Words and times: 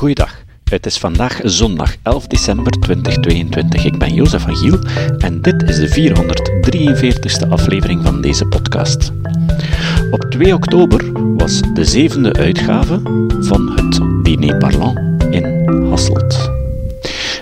Goeiedag. 0.00 0.44
Het 0.64 0.86
is 0.86 0.98
vandaag 0.98 1.40
zondag 1.42 1.96
11 2.02 2.26
december 2.26 2.72
2022. 2.72 3.84
Ik 3.84 3.98
ben 3.98 4.14
Jozef 4.14 4.42
van 4.42 4.56
Giel 4.56 4.78
en 5.18 5.42
dit 5.42 5.62
is 5.62 5.76
de 5.76 5.88
443ste 5.88 7.48
aflevering 7.48 8.02
van 8.02 8.20
deze 8.20 8.46
podcast. 8.46 9.12
Op 10.10 10.20
2 10.30 10.54
oktober 10.54 11.12
was 11.36 11.60
de 11.74 11.84
zevende 11.84 12.32
uitgave 12.32 13.00
van 13.40 13.70
het 13.70 14.24
Diner 14.24 14.56
Parlant 14.56 15.22
in 15.30 15.68
Hasselt. 15.88 16.50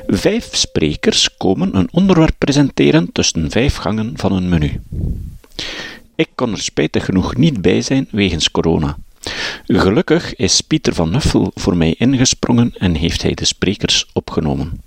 Vijf 0.07 0.49
sprekers 0.53 1.37
komen 1.37 1.77
een 1.77 1.89
onderwerp 1.93 2.35
presenteren 2.39 3.13
tussen 3.13 3.51
vijf 3.51 3.77
gangen 3.77 4.13
van 4.17 4.33
een 4.33 4.49
menu. 4.49 4.81
Ik 6.15 6.29
kon 6.35 6.53
er 6.53 6.61
spijtig 6.61 7.05
genoeg 7.05 7.37
niet 7.37 7.63
bij 7.63 7.83
zijn 7.83 8.09
wegens 8.11 8.51
corona. 8.51 8.97
Gelukkig 9.67 10.37
is 10.37 10.61
Pieter 10.61 10.95
van 10.95 11.11
Nuffel 11.11 11.51
voor 11.55 11.77
mij 11.77 11.95
ingesprongen 11.99 12.75
en 12.79 12.95
heeft 12.95 13.23
hij 13.23 13.35
de 13.35 13.45
sprekers 13.45 14.11
opgenomen. 14.13 14.83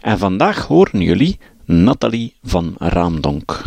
En 0.00 0.18
vandaag 0.18 0.66
horen 0.66 1.00
jullie 1.00 1.38
Nathalie 1.64 2.34
van 2.42 2.74
Raamdonk, 2.78 3.64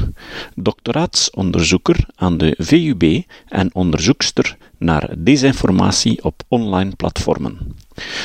doctoraatsonderzoeker 0.56 2.06
aan 2.16 2.38
de 2.38 2.56
VUB 2.58 3.24
en 3.48 3.74
onderzoekster 3.74 4.58
naar 4.78 5.10
desinformatie 5.18 6.24
op 6.24 6.44
online 6.48 6.96
platformen. 6.96 7.76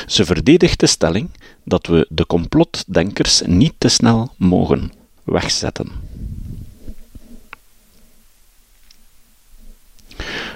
Ze 0.07 0.25
verdedigt 0.25 0.79
de 0.79 0.87
stelling 0.87 1.29
dat 1.63 1.87
we 1.87 2.05
de 2.09 2.25
complotdenkers 2.25 3.41
niet 3.45 3.73
te 3.77 3.87
snel 3.87 4.33
mogen 4.37 4.91
wegzetten. 5.23 5.91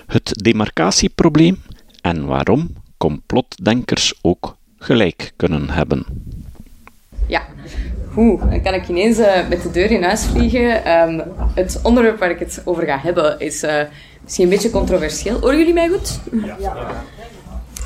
Het 0.10 0.32
demarcatieprobleem 0.44 1.58
en 2.02 2.26
waarom 2.26 2.74
complotdenkers 2.98 4.20
ook 4.22 4.56
gelijk 4.78 5.34
kunnen 5.36 5.70
hebben. 5.70 6.06
Ja, 7.28 7.42
goed. 8.14 8.40
Dan 8.40 8.62
kan 8.62 8.74
ik 8.74 8.88
ineens 8.88 9.20
uh, 9.20 9.48
met 9.50 9.62
de 9.62 9.72
deur 9.72 9.92
in 9.92 10.04
huis 10.04 10.26
vliegen. 10.26 10.92
Um, 11.00 11.22
het 11.54 11.80
onderwerp 11.84 12.20
waar 12.20 12.30
ik 12.30 12.40
het 12.40 12.62
over 12.66 12.86
ga 12.86 13.00
hebben 13.00 13.40
is 13.40 13.64
uh, 13.64 13.82
misschien 14.24 14.44
een 14.44 14.52
beetje 14.52 14.70
controversieel. 14.70 15.40
Horen 15.40 15.58
jullie 15.58 15.74
mij 15.74 15.90
goed? 15.90 16.20
Ja. 16.60 16.78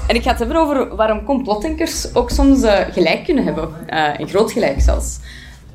En 0.08 0.16
ik 0.16 0.24
ga 0.24 0.30
het 0.30 0.40
hebben 0.40 0.58
over 0.58 0.96
waarom 0.96 1.24
complotdenkers 1.24 2.16
ook 2.16 2.30
soms 2.30 2.64
uh, 2.64 2.80
gelijk 2.92 3.24
kunnen 3.24 3.44
hebben. 3.44 3.88
en 3.88 4.28
groot 4.28 4.52
gelijk 4.52 4.82
zelfs. 4.82 5.20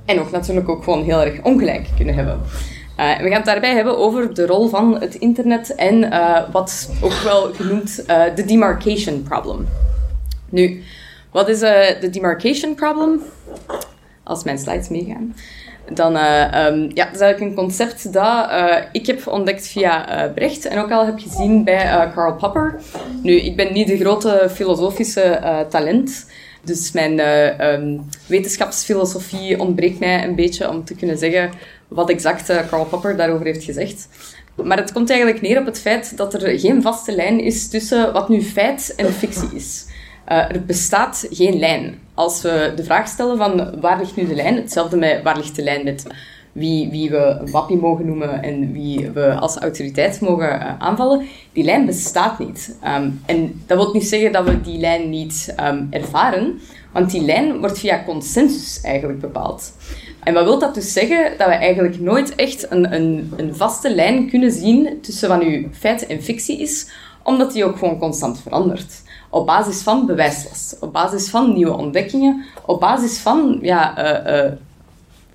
En 0.05 0.21
ook 0.21 0.31
natuurlijk 0.31 0.69
ook 0.69 0.85
gewoon 0.85 1.05
heel 1.05 1.21
erg 1.21 1.43
ongelijk 1.43 1.89
kunnen 1.97 2.15
hebben. 2.15 2.41
Uh, 3.01 3.17
we 3.19 3.29
gaan 3.29 3.33
het 3.33 3.45
daarbij 3.45 3.75
hebben 3.75 3.99
over 3.99 4.35
de 4.35 4.47
rol 4.47 4.69
van 4.69 5.01
het 5.01 5.15
internet 5.15 5.75
en 5.75 6.03
uh, 6.03 6.51
wat 6.53 6.91
ook 7.01 7.21
wel 7.25 7.53
genoemd 7.55 8.05
uh, 8.07 8.23
de 8.35 8.45
demarcation 8.45 9.23
problem. 9.23 9.69
Nu, 10.49 10.83
wat 11.31 11.49
is 11.49 11.59
de 11.59 12.09
demarcation 12.11 12.75
problem? 12.75 13.23
Als 14.23 14.45
mijn 14.45 14.59
slides 14.59 14.89
meegaan. 14.89 15.35
Dan 15.93 16.17
um, 16.17 16.91
ja, 16.95 17.05
dat 17.05 17.15
is 17.15 17.21
eigenlijk 17.21 17.41
een 17.41 17.55
concept 17.55 18.13
dat 18.13 18.51
ik 18.93 19.07
heb 19.07 19.27
ontdekt 19.27 19.67
via 19.69 20.29
Brecht 20.35 20.67
en 20.67 20.79
ook 20.79 20.91
al 20.91 21.07
heb 21.07 21.19
gezien 21.19 21.65
bij 21.65 22.11
Karl 22.15 22.35
Popper. 22.35 22.81
Nu, 23.23 23.33
ik 23.33 23.57
ben 23.57 23.73
niet 23.73 23.87
de 23.87 23.99
grote 23.99 24.49
filosofische 24.51 25.41
talent, 25.71 26.27
dus 26.65 26.93
mijn 26.93 27.21
um, 27.65 28.09
wetenschapsfilosofie 28.27 29.61
ontbreekt 29.61 29.99
mij 29.99 30.25
een 30.25 30.35
beetje 30.35 30.69
om 30.69 30.85
te 30.85 30.95
kunnen 30.95 31.19
zeggen 31.19 31.51
wat 31.89 32.11
exact 32.11 32.51
uh, 32.51 32.69
Karl 32.71 32.85
Popper 32.85 33.17
daarover 33.17 33.47
heeft 33.47 33.65
gezegd. 33.65 34.09
Maar 34.55 34.77
het 34.77 34.93
komt 34.93 35.11
eigenlijk 35.11 35.41
neer 35.41 35.61
op 35.61 35.67
het 35.67 35.81
feit 35.81 36.17
dat 36.17 36.35
er 36.35 36.59
geen 36.59 36.83
vaste 36.83 37.15
lijn 37.15 37.41
is 37.41 37.69
tussen 37.69 38.13
wat 38.13 38.29
nu 38.29 38.43
feit 38.43 38.95
en 38.97 39.13
fictie 39.13 39.49
is. 39.55 39.87
Uh, 40.29 40.37
er 40.37 40.65
bestaat 40.65 41.27
geen 41.31 41.59
lijn. 41.59 41.99
Als 42.15 42.43
we 42.43 42.73
de 42.77 42.85
vraag 42.85 43.09
stellen 43.09 43.37
van 43.37 43.81
waar 43.81 43.99
ligt 43.99 44.17
nu 44.17 44.27
de 44.27 44.35
lijn, 44.35 44.57
hetzelfde 44.57 44.97
met 44.97 45.23
waar 45.23 45.37
ligt 45.37 45.57
de 45.57 45.63
lijn 45.63 45.85
met 45.85 46.07
wie, 46.53 46.91
wie 46.91 47.11
we 47.11 47.17
een 47.17 47.51
wappie 47.51 47.77
mogen 47.77 48.07
noemen 48.07 48.43
en 48.43 48.73
wie 48.73 49.11
we 49.11 49.35
als 49.35 49.57
autoriteit 49.57 50.21
mogen 50.21 50.49
uh, 50.49 50.79
aanvallen, 50.79 51.27
die 51.53 51.65
lijn 51.65 51.87
bestaat 51.87 52.39
niet. 52.39 52.77
Um, 52.85 53.21
en 53.27 53.63
dat 53.67 53.77
wil 53.79 53.93
niet 53.93 54.09
zeggen 54.09 54.33
dat 54.33 54.45
we 54.45 54.61
die 54.61 54.79
lijn 54.79 55.11
niet 55.11 55.55
um, 55.61 55.87
ervaren, 55.91 56.61
want 56.93 57.11
die 57.11 57.23
lijn 57.23 57.59
wordt 57.59 57.79
via 57.79 58.03
consensus 58.05 58.81
eigenlijk 58.81 59.21
bepaald. 59.21 59.73
En 60.23 60.35
wat 60.35 60.45
wil 60.45 60.59
dat 60.59 60.75
dus 60.75 60.93
zeggen? 60.93 61.39
Dat 61.39 61.47
we 61.47 61.55
eigenlijk 61.55 62.01
nooit 62.01 62.35
echt 62.35 62.71
een, 62.71 62.95
een, 62.95 63.33
een 63.37 63.57
vaste 63.57 63.95
lijn 63.95 64.29
kunnen 64.29 64.53
zien 64.53 64.99
tussen 65.01 65.29
wat 65.29 65.43
nu 65.43 65.69
feit 65.73 66.07
en 66.07 66.23
fictie 66.23 66.61
is, 66.61 66.89
omdat 67.23 67.53
die 67.53 67.65
ook 67.65 67.79
gewoon 67.79 67.99
constant 67.99 68.41
verandert. 68.41 69.03
Op 69.31 69.47
basis 69.47 69.83
van 69.83 70.07
bewijslast, 70.07 70.77
op 70.81 70.93
basis 70.93 71.29
van 71.29 71.53
nieuwe 71.55 71.77
ontdekkingen, 71.77 72.45
op 72.67 72.81
basis 72.81 73.19
van 73.19 73.59
ja, 73.63 73.99
uh, 74.27 74.45
uh, 74.45 74.53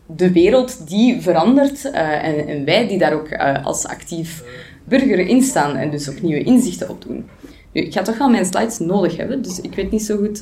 de 0.06 0.32
wereld 0.32 0.88
die 0.88 1.22
verandert 1.22 1.86
uh, 1.86 2.50
en, 2.50 2.66
wij 2.66 2.88
die 2.88 2.98
daar 2.98 3.14
ook 3.14 3.34
als 3.64 3.86
actief 3.86 4.44
burger 4.84 5.20
in 5.20 5.42
staan 5.42 5.76
en 5.76 5.90
dus 5.90 6.10
ook 6.10 6.22
nieuwe 6.22 6.44
inzichten 6.44 6.90
op 6.90 7.02
doen. 7.02 7.30
Nu, 7.72 7.82
ik 7.82 7.94
ga 7.94 8.02
toch 8.02 8.18
wel 8.18 8.30
mijn 8.30 8.46
slides 8.46 8.80
nodig 8.80 9.18
hebben, 9.18 9.42
dus 9.42 9.62
ik 9.62 9.76
weet 9.76 9.92
niet 9.92 10.04
zo 10.04 10.18
goed. 10.18 10.42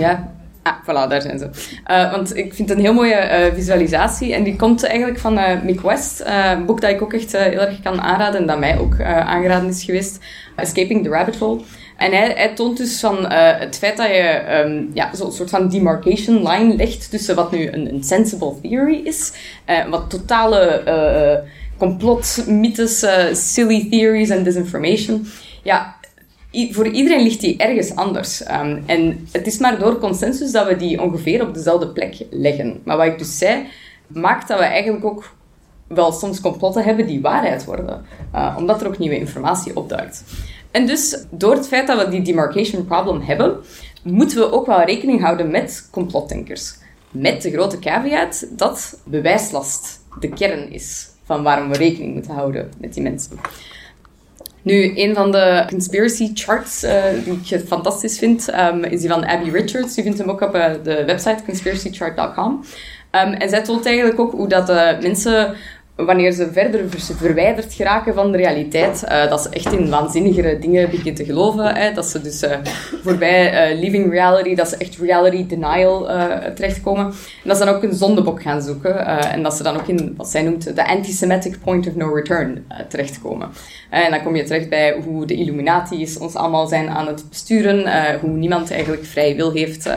Ja, 0.00 0.28
Ah, 0.62 0.74
voilà, 0.82 1.08
daar 1.08 1.22
zijn 1.22 1.38
ze. 1.38 1.50
Uh, 1.90 2.10
want 2.10 2.36
ik 2.36 2.54
vind 2.54 2.68
het 2.68 2.78
een 2.78 2.84
heel 2.84 2.94
mooie 2.94 3.48
uh, 3.48 3.54
visualisatie. 3.54 4.34
En 4.34 4.42
die 4.42 4.56
komt 4.56 4.84
eigenlijk 4.84 5.18
van 5.18 5.38
uh, 5.38 5.62
Mick 5.62 5.80
West. 5.80 6.22
een 6.24 6.64
boek 6.66 6.80
dat 6.80 6.90
ik 6.90 7.02
ook 7.02 7.12
echt 7.12 7.32
heel 7.32 7.60
erg 7.60 7.80
kan 7.82 8.00
aanraden. 8.00 8.40
En 8.40 8.46
dat 8.46 8.58
mij 8.58 8.78
ook 8.78 9.00
aangeraden 9.02 9.68
is 9.68 9.84
geweest. 9.84 10.18
Escaping 10.56 11.02
the 11.02 11.08
Rabbit 11.08 11.38
Hole. 11.38 11.60
En 11.96 12.12
hij, 12.12 12.32
hij 12.36 12.54
toont 12.54 12.76
dus 12.76 13.00
van 13.00 13.30
het 13.32 13.78
feit 13.78 13.96
dat 13.96 14.06
je 14.06 14.42
um, 14.64 14.90
ja, 14.94 15.10
zo'n 15.14 15.32
soort 15.32 15.50
van 15.50 15.68
demarcation 15.68 16.48
line 16.48 16.76
legt 16.76 17.10
tussen 17.10 17.34
wat 17.34 17.52
nu 17.52 17.72
een, 17.72 17.94
een 17.94 18.04
sensible 18.04 18.54
theory 18.62 19.00
is. 19.04 19.32
wat 19.90 20.10
totale 20.10 21.44
complot, 21.78 22.44
mythes, 22.46 23.06
silly 23.32 23.86
theories 23.90 24.28
en 24.28 24.42
disinformation. 24.42 25.26
Ja, 25.62 25.96
voor 26.52 26.86
iedereen 26.86 27.22
ligt 27.22 27.40
die 27.40 27.56
ergens 27.56 27.94
anders. 27.94 28.40
Um, 28.40 28.82
en 28.86 29.28
het 29.32 29.46
is 29.46 29.58
maar 29.58 29.78
door 29.78 29.98
consensus 29.98 30.52
dat 30.52 30.66
we 30.66 30.76
die 30.76 31.02
ongeveer 31.02 31.42
op 31.46 31.54
dezelfde 31.54 31.88
plek 31.88 32.16
leggen. 32.30 32.80
Maar 32.84 32.96
wat 32.96 33.06
ik 33.06 33.18
dus 33.18 33.38
zei, 33.38 33.66
maakt 34.06 34.48
dat 34.48 34.58
we 34.58 34.64
eigenlijk 34.64 35.04
ook 35.04 35.34
wel 35.86 36.12
soms 36.12 36.40
complotten 36.40 36.84
hebben 36.84 37.06
die 37.06 37.20
waarheid 37.20 37.64
worden. 37.64 38.04
Uh, 38.34 38.54
omdat 38.58 38.80
er 38.80 38.86
ook 38.86 38.98
nieuwe 38.98 39.18
informatie 39.18 39.76
opduikt. 39.76 40.24
En 40.70 40.86
dus, 40.86 41.24
door 41.30 41.54
het 41.54 41.68
feit 41.68 41.86
dat 41.86 42.04
we 42.04 42.10
die 42.10 42.22
demarcation 42.22 42.84
problem 42.84 43.20
hebben, 43.20 43.56
moeten 44.02 44.38
we 44.38 44.52
ook 44.52 44.66
wel 44.66 44.84
rekening 44.84 45.20
houden 45.20 45.50
met 45.50 45.88
complotdenkers. 45.90 46.74
Met 47.10 47.42
de 47.42 47.50
grote 47.50 47.78
caveat 47.78 48.46
dat 48.50 49.00
bewijslast 49.04 50.00
de 50.20 50.28
kern 50.28 50.72
is 50.72 51.08
van 51.24 51.42
waarom 51.42 51.68
we 51.68 51.76
rekening 51.76 52.14
moeten 52.14 52.34
houden 52.34 52.70
met 52.78 52.94
die 52.94 53.02
mensen. 53.02 53.38
Nu, 54.62 54.92
een 54.96 55.14
van 55.14 55.32
de 55.32 55.64
conspiracy 55.68 56.30
charts 56.34 56.84
uh, 56.84 57.04
die 57.24 57.58
ik 57.58 57.66
fantastisch 57.66 58.18
vind, 58.18 58.54
um, 58.54 58.84
is 58.84 59.00
die 59.00 59.08
van 59.08 59.26
Abby 59.26 59.50
Richards. 59.50 59.94
Je 59.94 60.02
vindt 60.02 60.18
hem 60.18 60.30
ook 60.30 60.40
op 60.40 60.54
uh, 60.54 60.66
de 60.82 61.04
website 61.04 61.42
conspiracychart.com. 61.44 62.64
Ehm, 63.10 63.32
en 63.32 63.48
zij 63.48 63.62
toont 63.62 63.86
eigenlijk 63.86 64.20
ook 64.20 64.32
hoe 64.32 64.48
dat 64.48 64.70
uh, 64.70 64.98
mensen 65.00 65.54
wanneer 66.04 66.32
ze 66.32 66.52
verder 66.52 66.84
verwijderd 67.16 67.74
geraken 67.74 68.14
van 68.14 68.32
de 68.32 68.38
realiteit, 68.38 69.04
uh, 69.08 69.28
dat 69.28 69.42
ze 69.42 69.48
echt 69.48 69.72
in 69.72 69.90
waanzinnigere 69.90 70.58
dingen 70.58 70.90
beginnen 70.90 71.14
te 71.14 71.24
geloven. 71.24 71.74
Hè, 71.74 71.92
dat 71.92 72.06
ze 72.06 72.20
dus 72.20 72.42
uh, 72.42 72.56
voorbij 73.02 73.72
uh, 73.72 73.80
living 73.80 74.10
reality, 74.10 74.54
dat 74.54 74.68
ze 74.68 74.76
echt 74.76 74.98
reality 74.98 75.46
denial 75.46 76.08
terechtkomen. 76.54 77.04
En 77.06 77.48
dat 77.48 77.56
ze 77.56 77.64
dan 77.64 77.74
ook 77.74 77.82
een 77.82 77.94
zondebok 77.94 78.42
gaan 78.42 78.62
zoeken. 78.62 79.06
en 79.06 79.42
dat 79.42 79.54
ze 79.54 79.62
dan 79.62 79.76
ook 79.76 79.86
in 79.86 80.14
wat 80.16 80.28
zij 80.28 80.42
noemt 80.42 80.76
de 80.76 80.86
anti-Semitic 80.86 81.56
point 81.64 81.86
of 81.86 81.94
no 81.94 82.14
return 82.14 82.66
terechtkomen. 82.88 83.48
en 83.90 84.10
dan 84.10 84.22
kom 84.22 84.36
je 84.36 84.42
terecht 84.42 84.68
bij 84.68 85.00
hoe 85.04 85.26
de 85.26 85.34
Illuminati's 85.34 86.18
ons 86.18 86.34
allemaal 86.34 86.66
zijn 86.66 86.88
aan 86.88 87.06
het 87.06 87.28
besturen, 87.28 88.18
hoe 88.20 88.30
niemand 88.30 88.70
eigenlijk 88.70 89.04
vrij 89.04 89.36
wil 89.36 89.52
heeft. 89.52 89.90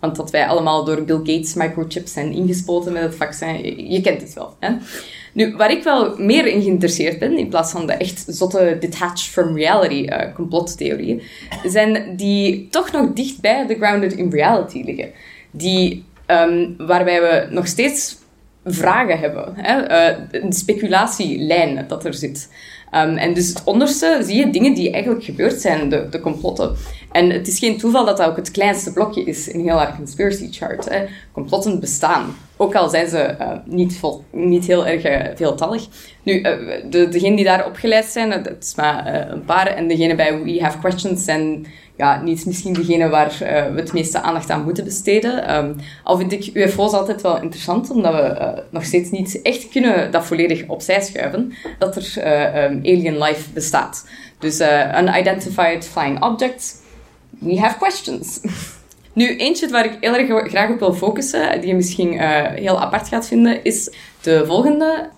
want 0.00 0.16
dat 0.16 0.30
wij 0.30 0.46
allemaal 0.46 0.84
door 0.84 1.04
Bill 1.04 1.16
Gates 1.16 1.54
microchips 1.54 2.12
zijn 2.12 2.32
ingespoten 2.32 2.92
met 2.92 3.02
het 3.02 3.14
vaccin. 3.14 3.90
Je 3.90 4.00
kent 4.00 4.20
het 4.20 4.34
wel. 4.34 4.56
Hè? 4.60 4.70
Nu, 5.32 5.56
waar 5.56 5.70
ik 5.70 5.82
wel 5.82 6.18
meer 6.18 6.46
in 6.46 6.62
geïnteresseerd 6.62 7.18
ben, 7.18 7.38
in 7.38 7.48
plaats 7.48 7.72
van 7.72 7.86
de 7.86 7.92
echt 7.92 8.24
zotte 8.26 8.76
detached 8.80 9.28
from 9.28 9.56
reality 9.56 10.08
uh, 10.08 10.34
complottheorieën, 10.34 11.22
zijn 11.64 12.16
die 12.16 12.68
toch 12.68 12.92
nog 12.92 13.12
dicht 13.12 13.40
bij 13.40 13.66
de 13.66 13.74
grounded 13.74 14.12
in 14.12 14.30
reality 14.30 14.82
liggen. 14.84 15.10
Die, 15.50 16.04
um, 16.26 16.74
waarbij 16.78 17.20
we 17.20 17.46
nog 17.50 17.66
steeds 17.66 18.16
vragen 18.64 19.18
hebben. 19.18 19.54
Hè? 19.56 19.90
Uh, 19.90 20.18
een 20.30 20.52
speculatielijn 20.52 21.84
dat 21.88 22.04
er 22.04 22.14
zit. 22.14 22.48
Ehm, 22.92 23.16
en 23.16 23.34
dus 23.34 23.48
het 23.48 23.62
onderste 23.64 24.20
zie 24.22 24.36
je 24.36 24.50
dingen 24.50 24.74
die 24.74 24.90
eigenlijk 24.90 25.24
gebeurd 25.24 25.60
zijn, 25.60 25.88
de, 25.88 26.06
de 26.10 26.20
complotten. 26.20 26.76
En 27.12 27.30
het 27.30 27.48
is 27.48 27.58
geen 27.58 27.78
toeval 27.78 28.04
dat 28.04 28.16
dat 28.16 28.28
ook 28.28 28.36
het 28.36 28.50
kleinste 28.50 28.92
blokje 28.92 29.24
is 29.24 29.48
in 29.48 29.60
heel 29.60 29.76
haar 29.76 29.96
conspiracy 29.96 30.48
chart. 30.50 30.88
Complotten 31.32 31.80
bestaan. 31.80 32.36
Ook 32.56 32.74
al 32.74 32.88
zijn 32.88 33.08
ze 33.08 33.36
uh, 33.40 33.50
niet, 33.64 33.96
vol, 33.96 34.24
niet 34.30 34.66
heel 34.66 34.86
erg 34.86 35.06
uh, 35.06 35.36
veeltallig. 35.36 35.86
Nu, 36.22 36.38
uh, 36.38 36.44
de, 36.90 37.08
degenen 37.08 37.36
die 37.36 37.44
daar 37.44 37.66
opgeleid 37.66 38.04
zijn, 38.04 38.30
dat 38.30 38.56
is 38.60 38.74
maar 38.74 39.30
een 39.30 39.44
paar. 39.44 39.66
En 39.66 39.88
degenen 39.88 40.16
bij 40.16 40.42
We 40.42 40.62
Have 40.62 40.78
Questions 40.78 41.24
zijn 41.24 41.66
ja, 42.02 42.22
niet 42.22 42.46
misschien 42.46 42.72
degene 42.72 43.08
waar 43.08 43.36
we 43.38 43.80
het 43.80 43.92
meeste 43.92 44.20
aandacht 44.20 44.50
aan 44.50 44.64
moeten 44.64 44.84
besteden. 44.84 45.56
Um, 45.56 45.76
al 46.04 46.16
vind 46.16 46.32
ik 46.32 46.50
UFO's 46.54 46.92
altijd 46.92 47.22
wel 47.22 47.42
interessant, 47.42 47.90
omdat 47.90 48.12
we 48.12 48.62
nog 48.70 48.84
steeds 48.84 49.10
niet 49.10 49.42
echt 49.42 49.68
kunnen 49.68 50.10
dat 50.10 50.26
volledig 50.26 50.66
opzij 50.66 51.00
schuiven, 51.00 51.52
dat 51.78 51.96
er 51.96 52.16
um, 52.64 52.78
alien 52.78 53.18
life 53.18 53.50
bestaat. 53.50 54.06
Dus 54.38 54.60
unidentified 55.00 55.84
flying 55.84 56.22
objects, 56.22 56.74
we 57.38 57.58
have 57.58 57.78
questions. 57.78 58.40
Nu, 59.14 59.36
eentje 59.36 59.68
waar 59.68 59.84
ik 59.84 59.96
heel 60.00 60.16
erg 60.16 60.50
graag 60.50 60.70
op 60.70 60.78
wil 60.78 60.94
focussen, 60.94 61.60
die 61.60 61.68
je 61.68 61.74
misschien 61.74 62.20
heel 62.54 62.80
apart 62.80 63.08
gaat 63.08 63.26
vinden, 63.26 63.64
is 63.64 63.94
de 64.20 64.46
volgende. 64.46 65.08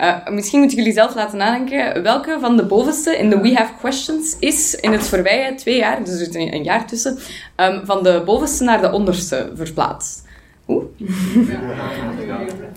Uh, 0.00 0.28
misschien 0.28 0.58
moeten 0.58 0.78
jullie 0.78 0.92
zelf 0.92 1.14
laten 1.14 1.38
nadenken. 1.38 2.02
Welke 2.02 2.36
van 2.40 2.56
de 2.56 2.64
bovenste 2.64 3.16
in 3.18 3.30
de 3.30 3.40
We 3.40 3.54
Have 3.54 3.72
Questions 3.80 4.36
is 4.38 4.74
in 4.74 4.92
het 4.92 5.08
voorbije 5.08 5.54
twee 5.54 5.76
jaar, 5.76 6.04
dus 6.04 6.08
er 6.08 6.18
zit 6.18 6.34
een 6.34 6.62
jaar 6.62 6.86
tussen, 6.86 7.18
um, 7.56 7.80
van 7.84 8.02
de 8.02 8.22
bovenste 8.24 8.64
naar 8.64 8.80
de 8.80 8.92
onderste 8.92 9.52
verplaatst? 9.54 10.22
Oeh. 10.68 10.84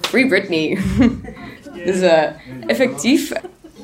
Free 0.02 0.28
Britney. 0.28 0.78
dus 1.86 2.02
uh, 2.02 2.24
effectief, 2.68 3.32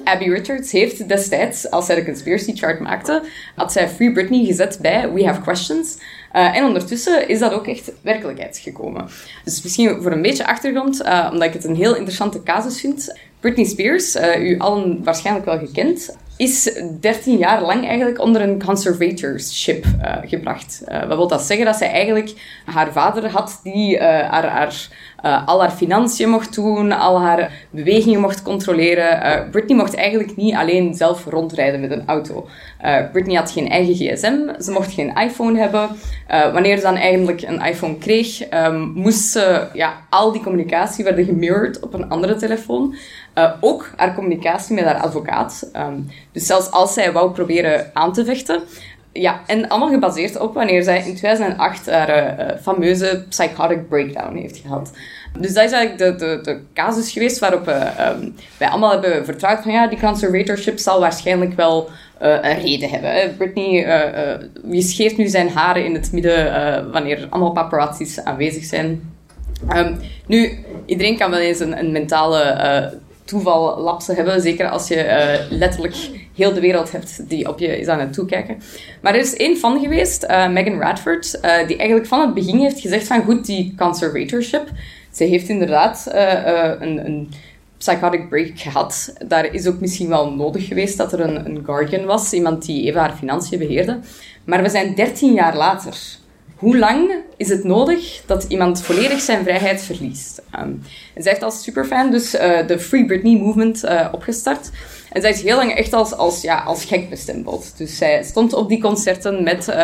Abby 0.03 0.29
Richards 0.29 0.71
heeft 0.71 1.07
destijds, 1.07 1.69
als 1.69 1.85
zij 1.85 1.95
de 1.95 2.05
conspiracy 2.05 2.55
chart 2.55 2.79
maakte, 2.79 3.23
had 3.55 3.71
zij 3.71 3.89
Free 3.89 4.11
Britney 4.11 4.45
gezet 4.45 4.79
bij 4.81 5.11
We 5.11 5.25
Have 5.25 5.41
Questions. 5.41 5.97
Uh, 6.35 6.55
en 6.55 6.65
ondertussen 6.65 7.27
is 7.27 7.39
dat 7.39 7.53
ook 7.53 7.67
echt 7.67 7.91
werkelijkheid 8.01 8.57
gekomen. 8.57 9.09
Dus 9.43 9.61
misschien 9.63 10.01
voor 10.01 10.11
een 10.11 10.21
beetje 10.21 10.47
achtergrond, 10.47 11.01
uh, 11.01 11.29
omdat 11.31 11.47
ik 11.47 11.53
het 11.53 11.63
een 11.63 11.75
heel 11.75 11.95
interessante 11.95 12.43
casus 12.43 12.79
vind. 12.79 13.19
Britney 13.39 13.65
Spears, 13.65 14.15
uh, 14.15 14.49
u 14.49 14.57
allen 14.57 15.03
waarschijnlijk 15.03 15.45
wel 15.45 15.59
gekend, 15.59 16.15
is 16.41 16.79
13 16.99 17.37
jaar 17.37 17.61
lang 17.61 17.87
eigenlijk 17.87 18.19
onder 18.19 18.41
een 18.41 18.63
conservatorship 18.63 19.85
uh, 19.85 20.17
gebracht. 20.25 20.83
Uh, 20.87 20.99
wat 21.07 21.17
wil 21.17 21.27
dat 21.27 21.41
zeggen? 21.41 21.65
Dat 21.65 21.75
zij 21.75 21.91
eigenlijk 21.91 22.33
haar 22.65 22.91
vader 22.91 23.29
had 23.29 23.59
die 23.63 23.95
uh, 23.95 24.01
haar, 24.29 24.87
al 25.45 25.61
haar 25.61 25.71
financiën 25.71 26.29
mocht 26.29 26.55
doen, 26.55 26.91
al 26.91 27.21
haar 27.21 27.51
bewegingen 27.69 28.19
mocht 28.19 28.41
controleren. 28.41 29.49
Britney 29.51 29.77
mocht 29.77 29.95
eigenlijk 29.95 30.35
niet 30.35 30.55
alleen 30.55 30.93
zelf 30.93 31.25
rondrijden 31.25 31.79
met 31.79 31.91
een 31.91 32.03
auto. 32.05 32.47
Britney 33.11 33.35
had 33.35 33.51
geen 33.51 33.69
eigen 33.69 33.93
gsm, 33.93 34.61
ze 34.61 34.71
mocht 34.71 34.91
geen 34.91 35.15
iPhone 35.15 35.59
hebben. 35.59 35.89
wanneer 36.27 36.77
ze 36.77 36.83
dan 36.83 36.95
eigenlijk 36.95 37.41
een 37.41 37.61
iPhone 37.61 37.97
kreeg, 37.97 38.53
um, 38.53 38.91
moest 38.95 39.23
ze 39.23 39.67
ja, 39.73 39.93
al 40.09 40.31
die 40.31 40.41
communicatie 40.41 41.03
werden 41.03 41.25
gemirrored 41.25 41.79
op 41.79 41.93
een 41.93 42.09
andere 42.09 42.35
telefoon. 42.35 42.95
Uh, 43.35 43.51
ook 43.59 43.89
haar 43.95 44.13
communicatie 44.15 44.75
met 44.75 44.83
haar 44.83 45.01
advocaat. 45.01 45.69
Um, 45.75 46.09
dus 46.31 46.45
zelfs 46.45 46.71
als 46.71 46.93
zij 46.93 47.11
wou 47.11 47.31
proberen 47.31 47.89
aan 47.93 48.13
te 48.13 48.25
vechten. 48.25 48.61
Ja, 49.13 49.41
en 49.47 49.67
allemaal 49.67 49.89
gebaseerd 49.89 50.39
op 50.39 50.53
wanneer 50.53 50.83
zij 50.83 50.97
in 51.07 51.15
2008 51.15 51.89
haar 51.89 52.39
uh, 52.39 52.57
fameuze 52.61 53.25
psychotic 53.29 53.89
breakdown 53.89 54.35
heeft 54.35 54.57
gehad. 54.57 54.91
Dus 55.39 55.53
dat 55.53 55.63
is 55.63 55.71
eigenlijk 55.71 55.97
de, 55.97 56.25
de, 56.25 56.39
de 56.41 56.61
casus 56.73 57.11
geweest 57.11 57.39
waarop 57.39 57.67
uh, 57.67 58.09
wij 58.57 58.67
allemaal 58.67 58.91
hebben 58.91 59.25
vertrouwd 59.25 59.63
van 59.63 59.71
ja, 59.71 59.87
die 59.87 59.99
conservatorship 59.99 60.77
zal 60.77 60.99
waarschijnlijk 60.99 61.55
wel 61.55 61.89
een 62.19 62.59
reden 62.59 62.89
hebben. 62.89 63.37
Britney, 63.37 63.87
wie 64.63 64.81
scheert 64.81 65.17
nu 65.17 65.27
zijn 65.27 65.49
haren 65.49 65.85
in 65.85 65.93
het 65.93 66.11
midden 66.11 66.91
wanneer 66.91 67.27
allemaal 67.29 67.51
paparazzi's 67.51 68.23
aanwezig 68.23 68.63
zijn? 68.63 69.13
Um, 69.75 69.99
nu, 70.27 70.65
iedereen 70.85 71.17
kan 71.17 71.31
wel 71.31 71.39
eens 71.39 71.59
een, 71.59 71.77
een 71.77 71.91
mentale 71.91 72.99
toeval 73.31 73.79
lapsen 73.79 74.15
hebben. 74.15 74.41
Zeker 74.41 74.69
als 74.69 74.87
je 74.87 74.95
uh, 74.95 75.57
letterlijk 75.57 75.95
heel 76.35 76.53
de 76.53 76.59
wereld 76.59 76.91
hebt 76.91 77.29
die 77.29 77.47
op 77.49 77.59
je 77.59 77.79
is 77.79 77.87
aan 77.87 77.99
het 77.99 78.13
toekijken. 78.13 78.57
Maar 79.01 79.13
er 79.13 79.19
is 79.19 79.35
één 79.35 79.57
van 79.57 79.79
geweest, 79.79 80.23
uh, 80.23 80.49
Megan 80.49 80.79
Radford, 80.79 81.35
uh, 81.35 81.67
die 81.67 81.77
eigenlijk 81.77 82.07
van 82.07 82.21
het 82.21 82.33
begin 82.33 82.59
heeft 82.59 82.79
gezegd 82.79 83.07
van 83.07 83.23
goed, 83.23 83.45
die 83.45 83.73
conservatorship. 83.77 84.69
Ze 85.11 85.23
heeft 85.23 85.49
inderdaad 85.49 86.09
een, 86.79 87.05
een 87.05 87.29
psychotic 87.77 88.29
break 88.29 88.51
gehad. 88.55 89.13
Daar 89.27 89.53
is 89.53 89.67
ook 89.67 89.79
misschien 89.79 90.09
wel 90.09 90.31
nodig 90.33 90.67
geweest 90.67 90.97
dat 90.97 91.13
er 91.13 91.19
een, 91.19 91.45
een 91.45 91.61
guardian 91.65 92.05
was, 92.05 92.33
iemand 92.33 92.65
die 92.65 92.87
even 92.87 93.01
haar 93.01 93.15
financiën 93.15 93.59
beheerde. 93.59 93.99
Maar 94.43 94.61
we 94.61 94.69
zijn 94.69 94.95
13 94.95 95.33
jaar 95.33 95.57
later 95.57 96.19
hoe 96.61 96.77
lang 96.77 97.11
is 97.37 97.49
het 97.49 97.63
nodig 97.63 98.21
dat 98.25 98.45
iemand 98.47 98.81
volledig 98.81 99.19
zijn 99.21 99.43
vrijheid 99.43 99.81
verliest? 99.81 100.41
Um, 100.59 100.83
zij 101.15 101.31
heeft 101.31 101.43
als 101.43 101.63
superfan 101.63 102.11
dus 102.11 102.35
uh, 102.35 102.67
de 102.67 102.79
Free 102.79 103.05
Britney 103.05 103.37
Movement 103.37 103.83
uh, 103.83 104.07
opgestart. 104.11 104.69
En 105.11 105.21
zij 105.21 105.29
is 105.29 105.41
heel 105.41 105.55
lang 105.55 105.75
echt 105.75 105.93
als, 105.93 106.13
als, 106.13 106.41
ja, 106.41 106.59
als 106.59 106.85
gek 106.85 107.09
bestempeld. 107.09 107.77
Dus 107.77 107.97
zij 107.97 108.23
stond 108.23 108.53
op 108.53 108.69
die 108.69 108.81
concerten 108.81 109.43
met 109.43 109.67
uh, 109.69 109.75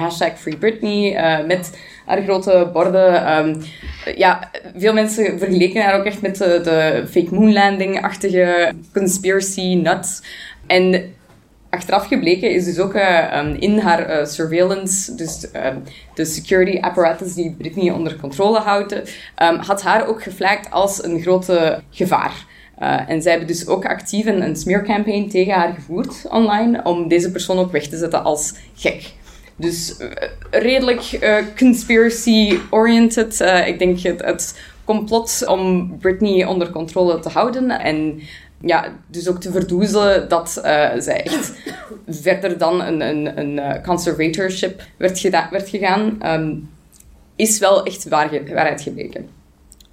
hashtag 0.00 0.38
Free 0.38 0.56
Britney, 0.56 1.44
met 1.46 1.78
haar 2.06 2.22
grote 2.22 2.70
borden. 2.72 3.38
Um, 3.38 3.62
ja, 4.16 4.50
veel 4.76 4.92
mensen 4.92 5.38
vergeleken 5.38 5.82
haar 5.82 5.98
ook 5.98 6.04
echt 6.04 6.22
met 6.22 6.36
de, 6.36 6.60
de 6.62 7.04
fake 7.10 7.34
moon 7.34 7.52
landing-achtige 7.52 8.72
conspiracy 8.92 9.74
nuts. 9.74 10.22
En 10.66 11.14
achteraf 11.70 12.06
gebleken 12.06 12.50
is 12.50 12.64
dus 12.64 12.78
ook 12.78 12.94
uh, 12.94 13.44
in 13.58 13.78
haar 13.78 14.10
uh, 14.10 14.26
surveillance, 14.26 15.14
dus 15.14 15.46
uh, 15.56 15.66
de 16.14 16.24
security 16.24 16.78
apparatus 16.80 17.34
die 17.34 17.54
Britney 17.58 17.90
onder 17.90 18.16
controle 18.16 18.58
houdt, 18.58 18.92
um, 18.92 19.56
had 19.56 19.82
haar 19.82 20.06
ook 20.06 20.22
geflagd 20.22 20.70
als 20.70 21.04
een 21.04 21.20
grote 21.20 21.82
gevaar. 21.90 22.46
en 23.06 23.22
zij 23.22 23.30
hebben 23.30 23.48
dus 23.48 23.66
ook 23.66 23.86
actief 23.86 24.26
een, 24.26 24.42
een 24.42 24.56
smearcampaign 24.56 25.28
tegen 25.28 25.52
haar 25.52 25.74
gevoerd 25.74 26.26
online 26.28 26.80
om 26.82 27.08
deze 27.08 27.30
persoon 27.30 27.58
ook 27.58 27.72
weg 27.72 27.86
te 27.86 27.96
zetten 27.96 28.24
als 28.24 28.54
gek. 28.74 29.12
Dus 29.56 29.96
redelijk 30.50 31.18
conspiracy-oriented. 31.56 33.40
ik 33.66 33.78
denk 33.78 34.00
het, 34.00 34.24
het 34.24 34.60
complot 34.84 35.46
om 35.46 35.92
Britney 35.98 36.44
onder 36.44 36.70
controle 36.70 37.20
te 37.20 37.28
houden 37.28 37.70
en 37.70 38.20
ja, 38.60 38.94
dus 39.06 39.28
ook 39.28 39.40
te 39.40 39.52
verdoezelen 39.52 40.28
dat 40.28 40.60
uh, 40.64 40.90
zij 40.98 41.22
echt 41.22 41.52
verder 42.22 42.58
dan 42.58 42.82
een, 42.82 43.00
een, 43.00 43.38
een 43.38 43.52
uh, 43.56 43.82
conservatorship 43.82 44.82
werd, 44.96 45.30
werd 45.30 45.68
gegaan, 45.68 46.18
um, 46.24 46.70
is 47.36 47.58
wel 47.58 47.84
echt 47.84 48.08
waar 48.08 48.30
waarheid 48.30 48.82
gebleken. 48.82 49.28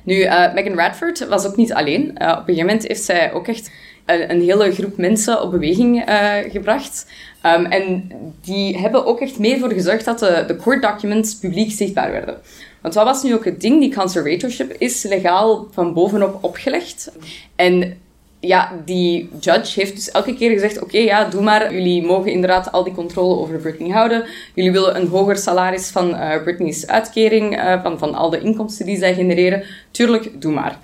Nu, 0.03 0.15
uh, 0.15 0.53
Megan 0.53 0.75
Radford 0.75 1.27
was 1.27 1.45
ook 1.45 1.56
niet 1.56 1.73
alleen. 1.73 2.09
op 2.09 2.17
een 2.19 2.35
gegeven 2.38 2.65
moment 2.65 2.88
heeft 2.88 3.03
zij 3.03 3.33
ook 3.33 3.47
echt 3.47 3.71
een, 4.06 4.31
een 4.31 4.41
hele 4.41 4.71
groep 4.71 4.97
mensen 4.97 5.41
op 5.41 5.51
beweging 5.51 6.03
gebracht. 6.51 7.07
Um, 7.45 7.65
en 7.65 8.11
die 8.41 8.77
hebben 8.77 9.06
ook 9.06 9.19
echt 9.19 9.40
mee 9.40 9.59
voor 9.59 9.71
gezorgd 9.71 10.06
dat 10.06 10.19
de, 10.19 10.44
de 10.47 10.56
court 10.56 10.81
documents 10.81 11.35
publiek 11.35 11.71
zichtbaar 11.71 12.11
werden. 12.11 12.37
Want 12.81 12.94
wat 12.94 13.06
was 13.06 13.23
nu 13.23 13.33
ook 13.33 13.45
het 13.45 13.61
ding? 13.61 13.80
Die 13.80 13.95
conservatorship 13.95 14.75
is 14.78 15.04
legaal 15.04 15.68
van 15.71 15.94
bovenop 15.94 16.44
opgelegd. 16.44 17.11
En 17.56 17.97
ja, 18.45 18.71
die 18.85 19.30
judge 19.40 19.80
heeft 19.80 19.95
dus 19.95 20.11
elke 20.11 20.35
keer 20.35 20.52
gezegd: 20.52 20.81
Oké, 20.81 20.97
ja, 20.97 21.25
doe 21.25 21.42
maar. 21.42 21.73
Jullie 21.73 22.04
mogen 22.04 22.31
inderdaad 22.31 22.71
al 22.71 22.83
die 22.83 22.94
controle 22.94 23.35
over 23.35 23.57
Britney 23.57 23.90
houden. 23.90 24.25
Jullie 24.56 24.71
willen 24.71 24.95
een 24.95 25.07
hoger 25.07 25.37
salaris 25.37 25.90
van 25.90 26.09
uh, 26.09 26.44
Britney's 26.44 26.85
uitkering, 26.85 27.57
uh, 27.57 27.83
van, 27.83 27.99
van 27.99 28.16
al 28.16 28.30
de 28.30 28.40
inkomsten 28.40 28.85
die 28.85 28.97
zij 28.97 29.14
genereren. 29.14 29.64
Tuurlijk, 29.92 30.42
doe 30.42 30.54
maar. 30.54 30.80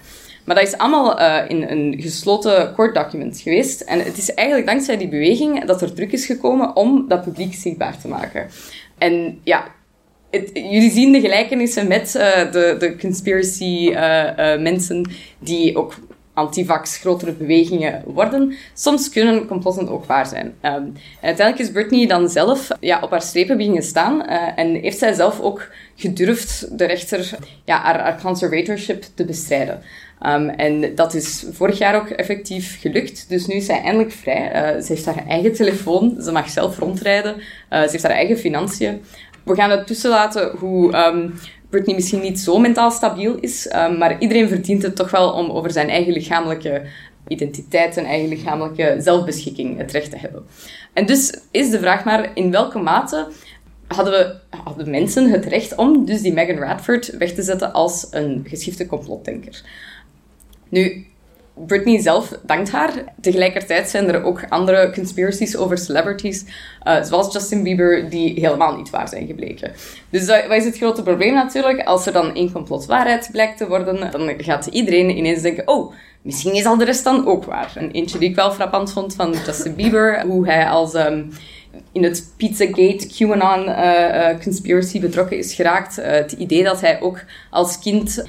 Maar 0.45 0.55
dat 0.55 0.67
is 0.67 0.77
allemaal 0.77 1.19
uh, 1.19 1.37
in 1.47 1.61
een 1.61 1.95
gesloten 1.99 2.73
court 2.73 2.95
document 2.95 3.39
geweest. 3.39 3.81
En 3.81 3.99
het 3.99 4.17
is 4.17 4.33
eigenlijk 4.33 4.67
dankzij 4.67 4.97
die 4.97 5.07
beweging 5.07 5.65
dat 5.65 5.81
er 5.81 5.93
druk 5.93 6.11
is 6.11 6.25
gekomen 6.25 6.75
om 6.75 7.05
dat 7.07 7.23
publiek 7.23 7.53
zichtbaar 7.53 7.97
te 7.97 8.07
maken. 8.07 8.47
En 8.97 9.39
ja, 9.43 9.63
het, 10.31 10.49
jullie 10.53 10.91
zien 10.91 11.11
de 11.11 11.19
gelijkenissen 11.19 11.87
met 11.87 12.11
de, 12.11 12.75
de 12.79 12.97
conspiracy 12.99 13.89
mensen 14.59 15.11
die 15.39 15.77
ook 15.77 15.93
antivax 16.33 16.97
grotere 16.97 17.31
bewegingen 17.31 18.03
worden. 18.05 18.53
Soms 18.73 19.09
kunnen 19.09 19.47
complotten 19.47 19.89
ook 19.89 20.05
waar 20.05 20.25
zijn. 20.25 20.53
En 20.61 20.97
uiteindelijk 21.21 21.67
is 21.67 21.71
Britney 21.71 22.07
dan 22.07 22.29
zelf 22.29 22.67
ja, 22.79 22.99
op 23.01 23.11
haar 23.11 23.21
strepen 23.21 23.57
beginnen 23.57 23.83
staan 23.83 24.23
uh, 24.29 24.59
en 24.59 24.75
heeft 24.75 24.97
zij 24.97 25.13
zelf 25.13 25.39
ook 25.39 25.69
gedurfd 25.95 26.77
de 26.77 26.85
rechter 26.85 27.37
ja, 27.65 27.81
haar, 27.81 28.21
conservatorship 28.21 29.05
te 29.15 29.25
bestrijden. 29.25 29.81
Um, 30.25 30.49
en 30.49 30.95
dat 30.95 31.13
is 31.13 31.45
vorig 31.51 31.77
jaar 31.77 31.95
ook 31.95 32.09
effectief 32.09 32.79
gelukt. 32.79 33.29
Dus 33.29 33.47
nu 33.47 33.55
is 33.55 33.65
zij 33.65 33.81
eindelijk 33.81 34.11
vrij. 34.11 34.75
Uh, 34.75 34.81
ze 34.81 34.93
heeft 34.93 35.05
haar 35.05 35.27
eigen 35.27 35.53
telefoon. 35.53 36.17
Ze 36.21 36.31
mag 36.31 36.49
zelf 36.49 36.77
rondrijden. 36.77 37.35
Uh, 37.35 37.81
ze 37.81 37.91
heeft 37.91 38.03
haar 38.03 38.11
eigen 38.11 38.37
financiën. 38.37 39.01
We 39.43 39.55
gaan 39.55 39.69
het 39.69 39.87
tussen 39.87 40.11
hoe 40.57 40.95
um, 40.95 41.33
Britney 41.71 41.95
misschien 41.95 42.21
niet 42.21 42.39
zo 42.39 42.59
mentaal 42.59 42.91
stabiel 42.91 43.35
is, 43.39 43.73
um, 43.75 43.97
maar 43.97 44.19
iedereen 44.19 44.47
verdient 44.47 44.83
het 44.83 44.95
toch 44.95 45.11
wel 45.11 45.31
om 45.31 45.49
over 45.49 45.71
zijn 45.71 45.89
eigen 45.89 46.13
lichamelijke 46.13 46.81
identiteit 47.27 47.97
en 47.97 48.05
eigen 48.05 48.29
lichamelijke 48.29 48.95
zelfbeschikking 48.99 49.77
het 49.77 49.91
recht 49.91 50.09
te 50.09 50.17
hebben. 50.17 50.45
En 50.93 51.05
dus 51.05 51.39
is 51.51 51.69
de 51.69 51.79
vraag 51.79 52.03
maar 52.03 52.31
in 52.33 52.51
welke 52.51 52.79
mate 52.79 53.27
hadden, 53.87 54.13
we, 54.13 54.57
hadden 54.57 54.89
mensen 54.89 55.29
het 55.29 55.45
recht 55.45 55.75
om 55.75 56.05
dus 56.05 56.21
die 56.21 56.33
Megan 56.33 56.57
Radford 56.57 57.17
weg 57.17 57.33
te 57.33 57.41
zetten 57.41 57.73
als 57.73 58.07
een 58.11 58.45
geschifte 58.47 58.85
complotdenker. 58.85 59.61
Nu, 60.69 61.05
Britney 61.67 62.01
zelf 62.01 62.39
dankt 62.45 62.71
haar. 62.71 62.91
Tegelijkertijd 63.21 63.89
zijn 63.89 64.13
er 64.13 64.23
ook 64.23 64.45
andere 64.49 64.91
conspiracies 64.93 65.57
over 65.57 65.77
celebrities, 65.77 66.45
uh, 66.87 67.03
zoals 67.03 67.33
Justin 67.33 67.63
Bieber, 67.63 68.09
die 68.09 68.39
helemaal 68.39 68.77
niet 68.77 68.89
waar 68.89 69.07
zijn 69.07 69.27
gebleken. 69.27 69.71
Dus 70.09 70.25
wat 70.25 70.57
is 70.57 70.65
het 70.65 70.77
grote 70.77 71.03
probleem 71.03 71.33
natuurlijk? 71.33 71.83
Als 71.83 72.05
er 72.05 72.13
dan 72.13 72.35
één 72.35 72.51
complot 72.51 72.85
waarheid 72.85 73.29
blijkt 73.31 73.57
te 73.57 73.67
worden, 73.67 74.11
dan 74.11 74.33
gaat 74.37 74.65
iedereen 74.65 75.17
ineens 75.17 75.41
denken, 75.41 75.67
oh, 75.67 75.93
misschien 76.21 76.53
is 76.53 76.65
al 76.65 76.77
de 76.77 76.85
rest 76.85 77.03
dan 77.03 77.27
ook 77.27 77.45
waar. 77.45 77.71
Een 77.75 77.91
eentje 77.91 78.19
die 78.19 78.29
ik 78.29 78.35
wel 78.35 78.51
frappant 78.51 78.93
vond 78.93 79.15
van 79.15 79.35
Justin 79.45 79.75
Bieber, 79.75 80.21
hoe 80.25 80.45
hij 80.45 80.67
als... 80.67 80.93
Um, 80.93 81.29
in 81.91 82.03
het 82.03 82.33
Pizzagate 82.37 83.07
QAnon 83.07 83.67
uh, 83.67 84.43
conspiracy 84.43 84.99
betrokken 84.99 85.37
is 85.37 85.53
geraakt. 85.53 85.95
Het 85.95 86.31
idee 86.31 86.63
dat 86.63 86.81
hij 86.81 87.01
ook 87.01 87.23
als 87.49 87.79
kind 87.79 88.25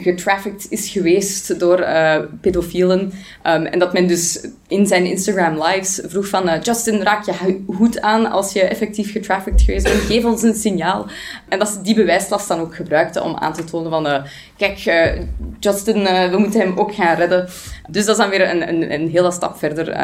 getrafficked 0.00 0.66
is 0.70 0.88
geweest 0.88 1.60
door 1.60 1.80
uh, 1.80 2.18
pedofielen. 2.40 3.00
Um, 3.00 3.66
en 3.66 3.78
dat 3.78 3.92
men 3.92 4.06
dus 4.06 4.46
in 4.68 4.86
zijn 4.86 5.04
Instagram 5.04 5.62
lives 5.62 6.00
vroeg 6.04 6.28
van 6.28 6.48
uh, 6.48 6.62
Justin, 6.62 7.02
raak 7.02 7.24
je 7.24 7.64
goed 7.74 8.00
aan 8.00 8.30
als 8.30 8.52
je 8.52 8.62
effectief 8.62 9.12
getrafficked 9.12 9.62
geweest 9.62 9.84
bent. 9.84 10.00
Geef 10.00 10.24
ons 10.24 10.42
een 10.42 10.54
signaal. 10.54 11.06
En 11.48 11.58
dat 11.58 11.68
ze 11.68 11.82
die 11.82 11.94
bewijslast 11.94 12.48
dan 12.48 12.60
ook 12.60 12.74
gebruikten 12.74 13.22
om 13.22 13.36
aan 13.36 13.52
te 13.52 13.64
tonen 13.64 13.90
van 13.90 14.06
uh, 14.06 14.22
kijk, 14.56 14.78
Justin, 15.58 16.02
we 16.30 16.36
moeten 16.38 16.60
hem 16.60 16.78
ook 16.78 16.94
gaan 16.94 17.16
redden. 17.16 17.48
Dus 17.90 18.04
dat 18.04 18.16
is 18.16 18.22
dan 18.22 18.30
weer 18.30 18.50
een, 18.50 18.68
een, 18.68 18.92
een 18.92 19.10
hele 19.10 19.30
stap 19.30 19.58
verder 19.58 19.94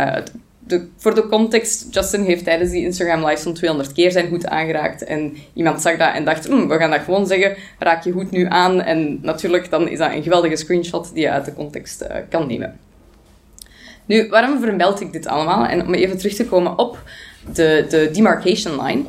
de, 0.67 0.89
voor 0.97 1.15
de 1.15 1.27
context, 1.27 1.87
Justin 1.91 2.25
heeft 2.25 2.45
tijdens 2.45 2.71
die 2.71 2.85
Instagram 2.85 3.27
live 3.27 3.43
zo'n 3.43 3.55
200 3.55 3.93
keer 3.93 4.13
zijn 4.13 4.29
hoed 4.29 4.47
aangeraakt. 4.47 5.05
En 5.05 5.37
iemand 5.55 5.83
zag 5.83 5.97
dat 5.97 6.15
en 6.15 6.25
dacht, 6.25 6.47
hm, 6.47 6.67
we 6.67 6.77
gaan 6.77 6.91
dat 6.91 7.01
gewoon 7.01 7.27
zeggen, 7.27 7.57
raak 7.79 8.05
je 8.05 8.13
hoed 8.13 8.31
nu 8.31 8.47
aan. 8.49 8.81
En 8.81 9.19
natuurlijk, 9.23 9.71
dan 9.71 9.89
is 9.89 9.99
dat 9.99 10.13
een 10.13 10.23
geweldige 10.23 10.57
screenshot 10.57 11.11
die 11.15 11.23
je 11.23 11.31
uit 11.31 11.45
de 11.45 11.55
context 11.55 12.03
uh, 12.03 12.17
kan 12.29 12.47
nemen. 12.47 12.79
Nu, 14.07 14.29
waarom 14.29 14.61
vermeld 14.61 15.01
ik 15.01 15.13
dit 15.13 15.27
allemaal? 15.27 15.67
En 15.67 15.87
om 15.87 15.95
even 15.95 16.19
terug 16.19 16.35
te 16.35 16.47
komen 16.47 16.79
op 16.79 17.03
de, 17.53 17.87
de 17.89 18.11
demarcation 18.13 18.85
line 18.85 19.03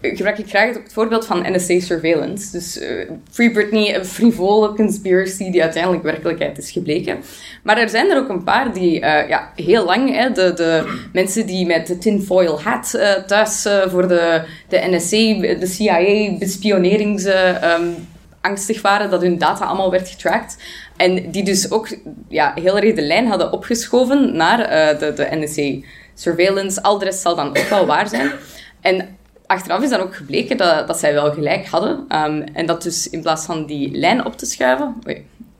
gebruik 0.00 0.38
ik 0.38 0.48
graag 0.48 0.74
het 0.74 0.92
voorbeeld 0.92 1.26
van 1.26 1.52
NSA 1.52 1.80
surveillance. 1.80 2.50
Dus 2.50 2.80
uh, 2.80 3.10
Free 3.30 3.50
Britney, 3.50 3.94
een 3.94 4.04
frivole 4.04 4.74
conspiracy 4.74 5.50
die 5.50 5.62
uiteindelijk 5.62 6.02
werkelijkheid 6.02 6.58
is 6.58 6.70
gebleken. 6.70 7.18
Maar 7.62 7.78
er 7.78 7.88
zijn 7.88 8.10
er 8.10 8.16
ook 8.16 8.28
een 8.28 8.44
paar 8.44 8.72
die 8.72 8.94
uh, 8.94 9.28
ja, 9.28 9.52
heel 9.56 9.84
lang, 9.84 10.14
hè, 10.14 10.30
de, 10.30 10.52
de 10.52 10.98
mensen 11.12 11.46
die 11.46 11.66
met 11.66 11.86
de 11.86 11.98
tinfoil 11.98 12.62
hat 12.62 12.92
uh, 12.96 13.12
thuis 13.12 13.66
voor 13.86 14.08
de, 14.08 14.42
de 14.68 14.80
NSA, 14.90 15.56
de 15.58 15.66
CIA, 15.66 16.38
bespionerings... 16.38 17.24
Um, 17.24 18.08
angstig 18.42 18.82
waren 18.82 19.10
dat 19.10 19.22
hun 19.22 19.38
data 19.38 19.64
allemaal 19.64 19.90
werd 19.90 20.08
getracked. 20.08 20.56
En 20.96 21.30
die 21.30 21.44
dus 21.44 21.70
ook 21.70 21.88
ja, 22.28 22.52
heel 22.54 22.78
erg 22.78 22.94
de 22.94 23.02
lijn 23.02 23.26
hadden 23.26 23.52
opgeschoven 23.52 24.36
naar 24.36 24.58
de, 24.98 25.12
de 25.12 25.28
NSA 25.30 25.86
surveillance. 26.14 26.82
Al 26.82 26.98
de 26.98 27.04
rest 27.04 27.20
zal 27.20 27.36
dan 27.36 27.48
ook 27.48 27.68
wel 27.68 27.86
waar 27.86 28.08
zijn. 28.08 28.32
En 28.80 29.18
achteraf 29.50 29.82
is 29.82 29.90
dan 29.90 30.00
ook 30.00 30.14
gebleken 30.14 30.56
dat, 30.56 30.86
dat 30.86 30.98
zij 30.98 31.12
wel 31.12 31.32
gelijk 31.32 31.66
hadden. 31.66 31.90
Um, 31.90 32.42
en 32.52 32.66
dat 32.66 32.82
dus 32.82 33.10
in 33.10 33.22
plaats 33.22 33.44
van 33.44 33.66
die 33.66 33.90
lijn 33.90 34.24
op 34.24 34.36
te 34.36 34.46
schuiven... 34.46 34.94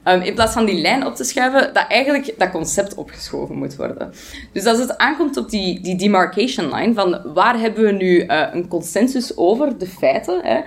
um, 0.05 0.21
in 0.21 0.35
plaats 0.35 0.53
van 0.53 0.65
die 0.65 0.81
lijn 0.81 1.07
op 1.07 1.15
te 1.15 1.25
schuiven, 1.25 1.75
dat 1.75 1.85
eigenlijk 1.89 2.35
dat 2.39 2.51
concept 2.51 2.95
opgeschoven 2.95 3.57
moet 3.57 3.77
worden. 3.77 4.13
Dus 4.53 4.65
als 4.65 4.79
het 4.79 4.99
aankomt 4.99 5.37
op 5.37 5.51
die, 5.51 5.81
die 5.81 5.97
demarcation 5.97 6.75
line, 6.75 6.95
van 6.95 7.21
waar 7.35 7.61
hebben 7.61 7.85
we 7.85 7.93
nu 7.93 8.25
uh, 8.25 8.47
een 8.53 8.69
consensus 8.69 9.37
over 9.37 9.79
de 9.79 9.87
feiten, 9.87 10.41
hè? 10.43 10.61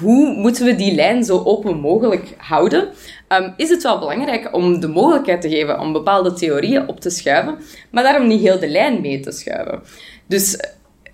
hoe 0.00 0.34
moeten 0.36 0.64
we 0.64 0.74
die 0.74 0.94
lijn 0.94 1.24
zo 1.24 1.42
open 1.44 1.76
mogelijk 1.76 2.34
houden? 2.36 2.88
Um, 3.28 3.54
is 3.56 3.68
het 3.68 3.82
wel 3.82 3.98
belangrijk 3.98 4.54
om 4.54 4.80
de 4.80 4.88
mogelijkheid 4.88 5.40
te 5.40 5.48
geven 5.48 5.80
om 5.80 5.92
bepaalde 5.92 6.32
theorieën 6.32 6.88
op 6.88 7.00
te 7.00 7.10
schuiven, 7.10 7.58
maar 7.90 8.02
daarom 8.02 8.26
niet 8.26 8.40
heel 8.40 8.58
de 8.58 8.68
lijn 8.68 9.00
mee 9.00 9.20
te 9.20 9.32
schuiven. 9.32 9.82
Dus 10.26 10.58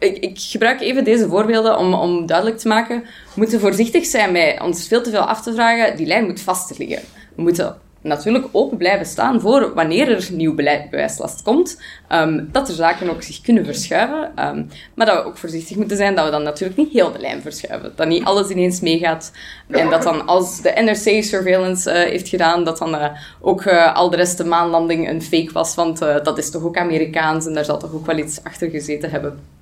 ik, 0.02 0.18
ik, 0.18 0.38
gebruik 0.38 0.80
even 0.80 1.04
deze 1.04 1.28
voorbeelden 1.28 1.78
om, 1.78 1.94
om 1.94 2.26
duidelijk 2.26 2.58
te 2.58 2.68
maken. 2.68 3.00
We 3.00 3.34
moeten 3.34 3.60
voorzichtig 3.60 4.06
zijn 4.06 4.32
bij 4.32 4.60
ons 4.60 4.88
veel 4.88 5.02
te 5.02 5.10
veel 5.10 5.20
af 5.20 5.42
te 5.42 5.54
vragen. 5.54 5.96
Die 5.96 6.06
lijn 6.06 6.26
moet 6.26 6.40
vast 6.40 6.78
liggen. 6.78 7.02
We 7.36 7.42
moeten 7.42 7.76
natuurlijk 8.02 8.48
open 8.52 8.76
blijven 8.76 9.06
staan 9.06 9.40
voor 9.40 9.74
wanneer 9.74 10.08
er 10.08 10.28
nieuw 10.32 10.54
beleid, 10.54 10.90
bewijslast 10.90 11.42
komt, 11.42 11.82
um, 12.12 12.48
dat 12.52 12.68
er 12.68 12.74
zaken 12.74 13.10
ook 13.10 13.22
zich 13.22 13.40
kunnen 13.40 13.64
verschuiven. 13.64 14.46
Um, 14.46 14.68
maar 14.94 15.06
dat 15.06 15.16
we 15.16 15.24
ook 15.24 15.38
voorzichtig 15.38 15.76
moeten 15.76 15.96
zijn 15.96 16.14
dat 16.14 16.24
we 16.24 16.30
dan 16.30 16.42
natuurlijk 16.42 16.78
niet 16.78 16.92
heel 16.92 17.12
de 17.12 17.18
lijn 17.18 17.42
verschuiven. 17.42 17.92
Dat 17.96 18.08
niet 18.08 18.24
alles 18.24 18.48
ineens 18.48 18.80
meegaat. 18.80 19.32
En 19.68 19.90
dat 19.90 20.02
dan 20.02 20.26
als 20.26 20.62
de 20.62 20.72
NRC 20.74 21.24
surveillance 21.24 21.90
uh, 21.90 21.96
heeft 21.96 22.28
gedaan, 22.28 22.64
dat 22.64 22.78
dan 22.78 22.94
uh, 22.94 23.06
ook 23.40 23.64
uh, 23.64 23.94
al 23.94 24.10
de 24.10 24.16
rest 24.16 24.38
de 24.38 24.44
maanlanding 24.44 25.08
een 25.08 25.22
fake 25.22 25.52
was. 25.52 25.74
Want 25.74 25.98
dat 25.98 26.38
is 26.38 26.50
toch 26.50 26.62
ook 26.62 26.76
Amerikaans 26.76 27.46
en 27.46 27.54
daar 27.54 27.64
zal 27.64 27.78
toch 27.78 27.92
ook 27.92 28.06
wel 28.06 28.18
iets 28.18 28.44
achter 28.44 28.70
gezeten 28.70 29.10
hebben. 29.10 29.60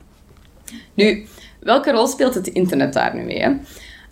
Nu, 0.95 1.27
welke 1.61 1.91
rol 1.91 2.07
speelt 2.07 2.35
het 2.35 2.47
internet 2.47 2.93
daar 2.93 3.15
nu 3.15 3.23
mee? 3.23 3.59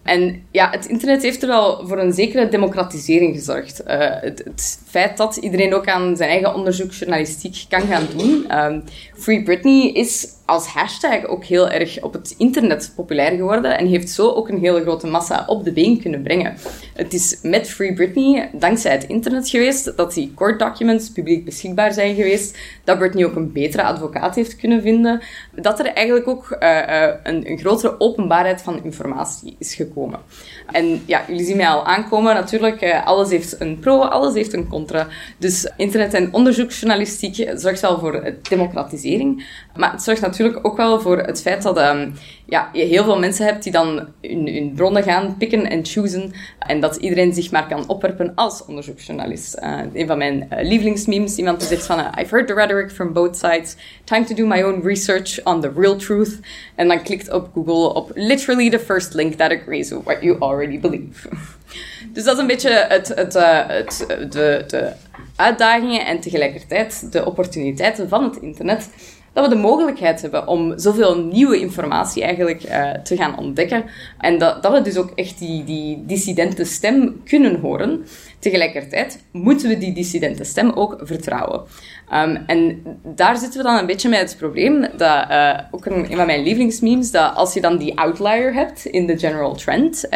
En 0.03 0.43
ja, 0.51 0.71
het 0.71 0.87
internet 0.87 1.23
heeft 1.23 1.43
er 1.43 1.49
wel 1.49 1.87
voor 1.87 1.99
een 1.99 2.13
zekere 2.13 2.49
democratisering 2.49 3.35
gezorgd. 3.37 3.83
Uh, 3.87 3.97
het, 3.99 4.43
het, 4.45 4.81
feit 4.87 5.17
dat 5.17 5.37
iedereen 5.37 5.75
ook 5.75 5.87
aan 5.87 6.17
zijn 6.17 6.31
eigen 6.31 6.55
onderzoeksjournalistiek 6.55 7.65
kan 7.69 7.81
gaan 7.81 8.07
doen. 8.17 8.59
Um, 8.59 8.85
Free 9.17 9.43
Britney 9.43 9.93
is 9.93 10.27
als 10.49 10.67
hashtag 10.67 11.25
ook 11.25 11.45
heel 11.45 11.69
erg 11.69 12.03
op 12.03 12.13
het 12.13 12.35
internet 12.39 12.93
populair 12.97 13.37
geworden 13.37 13.79
en 13.79 13.87
heeft 13.87 14.11
zo 14.11 14.31
ook 14.31 14.49
een 14.49 14.59
hele 14.59 14.81
grote 14.81 15.07
massa 15.07 15.45
op 15.47 15.65
de 15.65 15.73
been 15.73 16.01
kunnen 16.01 16.23
brengen. 16.23 16.57
Het 16.95 17.15
is 17.15 17.39
met 17.43 17.71
Free 17.71 17.95
Britney, 17.95 18.51
dankzij 18.53 18.93
het 18.93 19.05
internet 19.05 19.49
geweest, 19.49 19.97
dat 19.97 20.15
die 20.15 20.33
court 20.35 20.59
documents 20.59 21.11
publiek 21.11 21.45
beschikbaar 21.45 21.93
zijn 21.93 22.15
geweest, 22.15 22.59
dat 22.85 22.99
Britney 22.99 23.25
ook 23.25 23.37
een 23.37 23.53
betere 23.53 23.83
advocaat 23.83 24.35
heeft 24.35 24.57
kunnen 24.57 24.83
vinden, 24.83 25.21
dat 25.53 25.79
er 25.79 25.87
eigenlijk 25.87 26.29
ook 26.29 26.57
uh, 26.61 26.69
uh, 26.69 27.09
een, 27.23 27.51
een 27.51 27.59
grotere 27.59 28.01
openbaarheid 28.01 28.63
van 28.63 28.85
informatie 28.85 29.57
is 29.59 29.75
gekomen. 29.75 30.21
En 30.71 31.03
ja, 31.07 31.25
jullie 31.27 31.45
zien 31.45 31.57
mij 31.57 31.69
al 31.69 31.87
aankomen, 31.87 32.35
natuurlijk, 32.35 32.83
uh, 32.83 33.07
alles 33.07 33.31
heeft 33.31 33.61
een 33.61 33.79
pro, 33.79 34.01
alles 34.01 34.35
heeft 34.35 34.53
een 34.53 34.69
contra. 34.69 35.07
Dus 35.39 35.71
internet 35.77 36.15
en 36.15 36.33
onderzoeksjournalistiek 36.33 37.51
zorgt 37.55 37.81
wel 37.81 37.99
voor 37.99 38.35
democratisering, 38.49 39.47
maar 39.77 39.93
het 39.93 40.03
zorgt 40.03 40.21
natuurlijk 40.21 40.37
ook 40.41 40.77
wel 40.77 41.01
voor 41.01 41.19
het 41.19 41.41
feit 41.41 41.63
dat 41.63 41.79
um, 41.79 42.15
ja, 42.47 42.71
je 42.73 42.85
heel 42.85 43.05
veel 43.05 43.19
mensen 43.19 43.45
hebt 43.47 43.63
die 43.63 43.73
dan 43.73 44.09
hun, 44.21 44.73
bronnen 44.75 45.03
gaan 45.03 45.37
pikken 45.37 45.71
en 45.71 45.87
choosen 45.87 46.33
en 46.59 46.81
dat 46.81 46.97
iedereen 46.97 47.35
zich 47.35 47.51
maar 47.51 47.67
kan 47.69 47.89
opwerpen 47.89 48.33
als 48.35 48.65
onderzoeksjournalist. 48.65 49.59
Uh, 49.63 49.81
een 49.93 50.07
van 50.07 50.19
mijn 50.19 50.49
uh, 50.53 50.69
lievelingsmemes, 50.69 51.37
iemand 51.37 51.59
die 51.59 51.69
zegt 51.69 51.87
van 51.87 51.99
uh, 51.99 52.07
I've 52.19 52.35
heard 52.35 52.47
the 52.47 52.55
rhetoric 52.55 52.91
from 52.91 53.13
both 53.13 53.37
sides, 53.37 53.77
time 54.05 54.25
to 54.25 54.35
do 54.35 54.47
my 54.47 54.63
own 54.63 54.81
research 54.83 55.45
on 55.45 55.61
the 55.61 55.73
real 55.77 55.97
truth. 55.97 56.39
En 56.75 56.89
dan 56.89 57.03
klikt 57.03 57.33
op 57.33 57.51
Google 57.55 57.95
op 57.95 58.11
literally 58.15 58.71
the 58.71 58.79
first 58.79 59.15
link 59.15 59.35
that 59.35 59.51
agrees 59.51 59.91
with 59.91 60.03
what 60.05 60.23
you 60.23 60.41
already 60.41 60.81
believe. 60.81 61.29
dus 62.13 62.25
dat 62.25 62.35
is 62.35 62.41
een 62.41 62.47
beetje 62.47 62.87
het, 62.89 63.09
het, 63.09 63.35
het, 63.35 64.05
de, 64.33 64.65
de 64.67 64.93
uitdagingen 65.37 66.07
en 66.07 66.21
tegelijkertijd 66.21 67.13
de 67.13 67.25
opportuniteiten 67.25 68.09
van 68.09 68.25
het 68.25 68.37
internet 68.37 68.89
dat 69.39 69.49
we 69.49 69.55
de 69.55 69.61
mogelijkheid 69.61 70.23
hebben 70.23 70.47
om 70.47 70.79
zoveel 70.79 71.19
nieuwe 71.19 71.61
informatie 71.61 72.23
eigenlijk 72.23 72.65
uh, 72.65 72.91
te 72.91 73.17
gaan 73.17 73.39
ontdekken. 73.39 73.85
En 74.19 74.39
dat, 74.39 74.63
dat 74.63 74.73
we 74.73 74.83
dus 74.83 74.97
ook 74.97 75.11
echt 75.15 75.39
die, 75.39 75.65
die 75.65 76.03
dissidente 76.07 76.65
stem 76.65 77.23
kunnen 77.25 77.61
horen. 77.61 78.05
Tegelijkertijd 78.39 79.25
moeten 79.33 79.69
we 79.69 79.79
die 79.79 79.93
dissidente 79.93 80.45
stem 80.45 80.71
ook 80.71 81.01
vertrouwen. 81.03 81.61
Um, 82.15 82.37
en 82.47 82.83
daar 83.03 83.37
zitten 83.37 83.61
we 83.61 83.67
dan 83.67 83.79
een 83.79 83.87
beetje 83.87 84.09
met 84.09 84.21
het 84.21 84.37
probleem, 84.39 84.81
dat, 84.97 85.31
uh, 85.31 85.59
ook 85.71 85.87
een, 85.87 86.07
van 86.07 86.27
mijn 86.27 86.43
lievelingsmemes, 86.43 87.11
dat 87.11 87.35
als 87.35 87.55
je 87.55 87.61
dan 87.61 87.77
die 87.77 87.99
outlier 87.99 88.55
hebt 88.55 88.85
in 88.85 89.07
de 89.07 89.19
general 89.19 89.55
trend, 89.55 90.09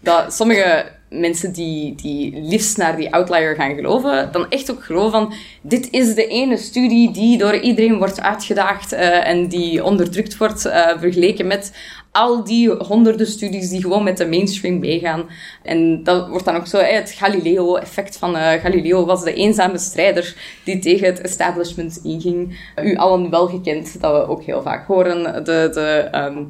dat 0.00 0.34
sommige 0.34 0.84
mensen 1.12 1.52
die, 1.52 1.94
die 1.94 2.40
liefst 2.42 2.76
naar 2.76 2.96
die 2.96 3.14
outlier 3.14 3.54
gaan 3.54 3.74
geloven, 3.74 4.32
dan 4.32 4.50
echt 4.50 4.70
ook 4.70 4.84
geloven 4.84 5.10
van 5.10 5.34
dit 5.62 5.88
is 5.90 6.14
de 6.14 6.26
ene 6.26 6.56
studie 6.56 7.10
die 7.12 7.38
door 7.38 7.56
iedereen 7.56 7.98
wordt 7.98 8.20
uitgedaagd 8.20 8.92
uh, 8.92 9.28
en 9.28 9.48
die 9.48 9.84
onderdrukt 9.84 10.36
wordt 10.36 10.66
uh, 10.66 10.98
vergeleken 10.98 11.46
met 11.46 11.72
al 12.12 12.44
die 12.44 12.70
honderden 12.70 13.26
studies 13.26 13.68
die 13.68 13.80
gewoon 13.80 14.04
met 14.04 14.16
de 14.16 14.26
mainstream 14.26 14.78
meegaan. 14.78 15.28
En 15.62 16.02
dat 16.02 16.28
wordt 16.28 16.44
dan 16.44 16.56
ook 16.56 16.66
zo, 16.66 16.78
het 16.78 17.10
Galileo-effect 17.10 18.16
van 18.16 18.36
uh, 18.36 18.50
Galileo 18.52 19.04
was 19.04 19.24
de 19.24 19.34
eenzame 19.34 19.78
strijder 19.78 20.34
die 20.64 20.78
tegen 20.78 21.06
het 21.06 21.20
establishment 21.20 22.00
inging. 22.02 22.58
U 22.82 22.96
allen 22.96 23.30
wel 23.30 23.46
gekend, 23.46 24.00
dat 24.00 24.12
we 24.12 24.28
ook 24.28 24.42
heel 24.42 24.62
vaak 24.62 24.86
horen. 24.86 25.44
De, 25.44 25.70
de 25.72 26.08
um, 26.18 26.48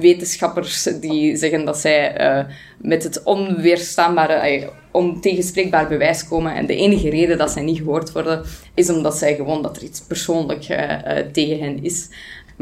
wetenschappers 0.00 0.82
die 0.82 1.36
zeggen 1.36 1.64
dat 1.64 1.78
zij 1.78 2.20
uh, 2.20 2.44
met 2.76 3.02
het 3.02 3.22
onweerstaanbare, 3.22 4.58
uh, 4.60 4.68
ontegenspreekbaar 4.90 5.88
bewijs 5.88 6.28
komen. 6.28 6.54
En 6.54 6.66
de 6.66 6.76
enige 6.76 7.10
reden 7.10 7.38
dat 7.38 7.50
zij 7.50 7.62
niet 7.62 7.78
gehoord 7.78 8.12
worden, 8.12 8.42
is 8.74 8.90
omdat 8.90 9.16
zij 9.16 9.34
gewoon 9.34 9.62
dat 9.62 9.76
er 9.76 9.82
iets 9.82 10.00
persoonlijk 10.00 10.62
tegen 11.32 11.58
hen 11.58 11.82
is. 11.82 12.08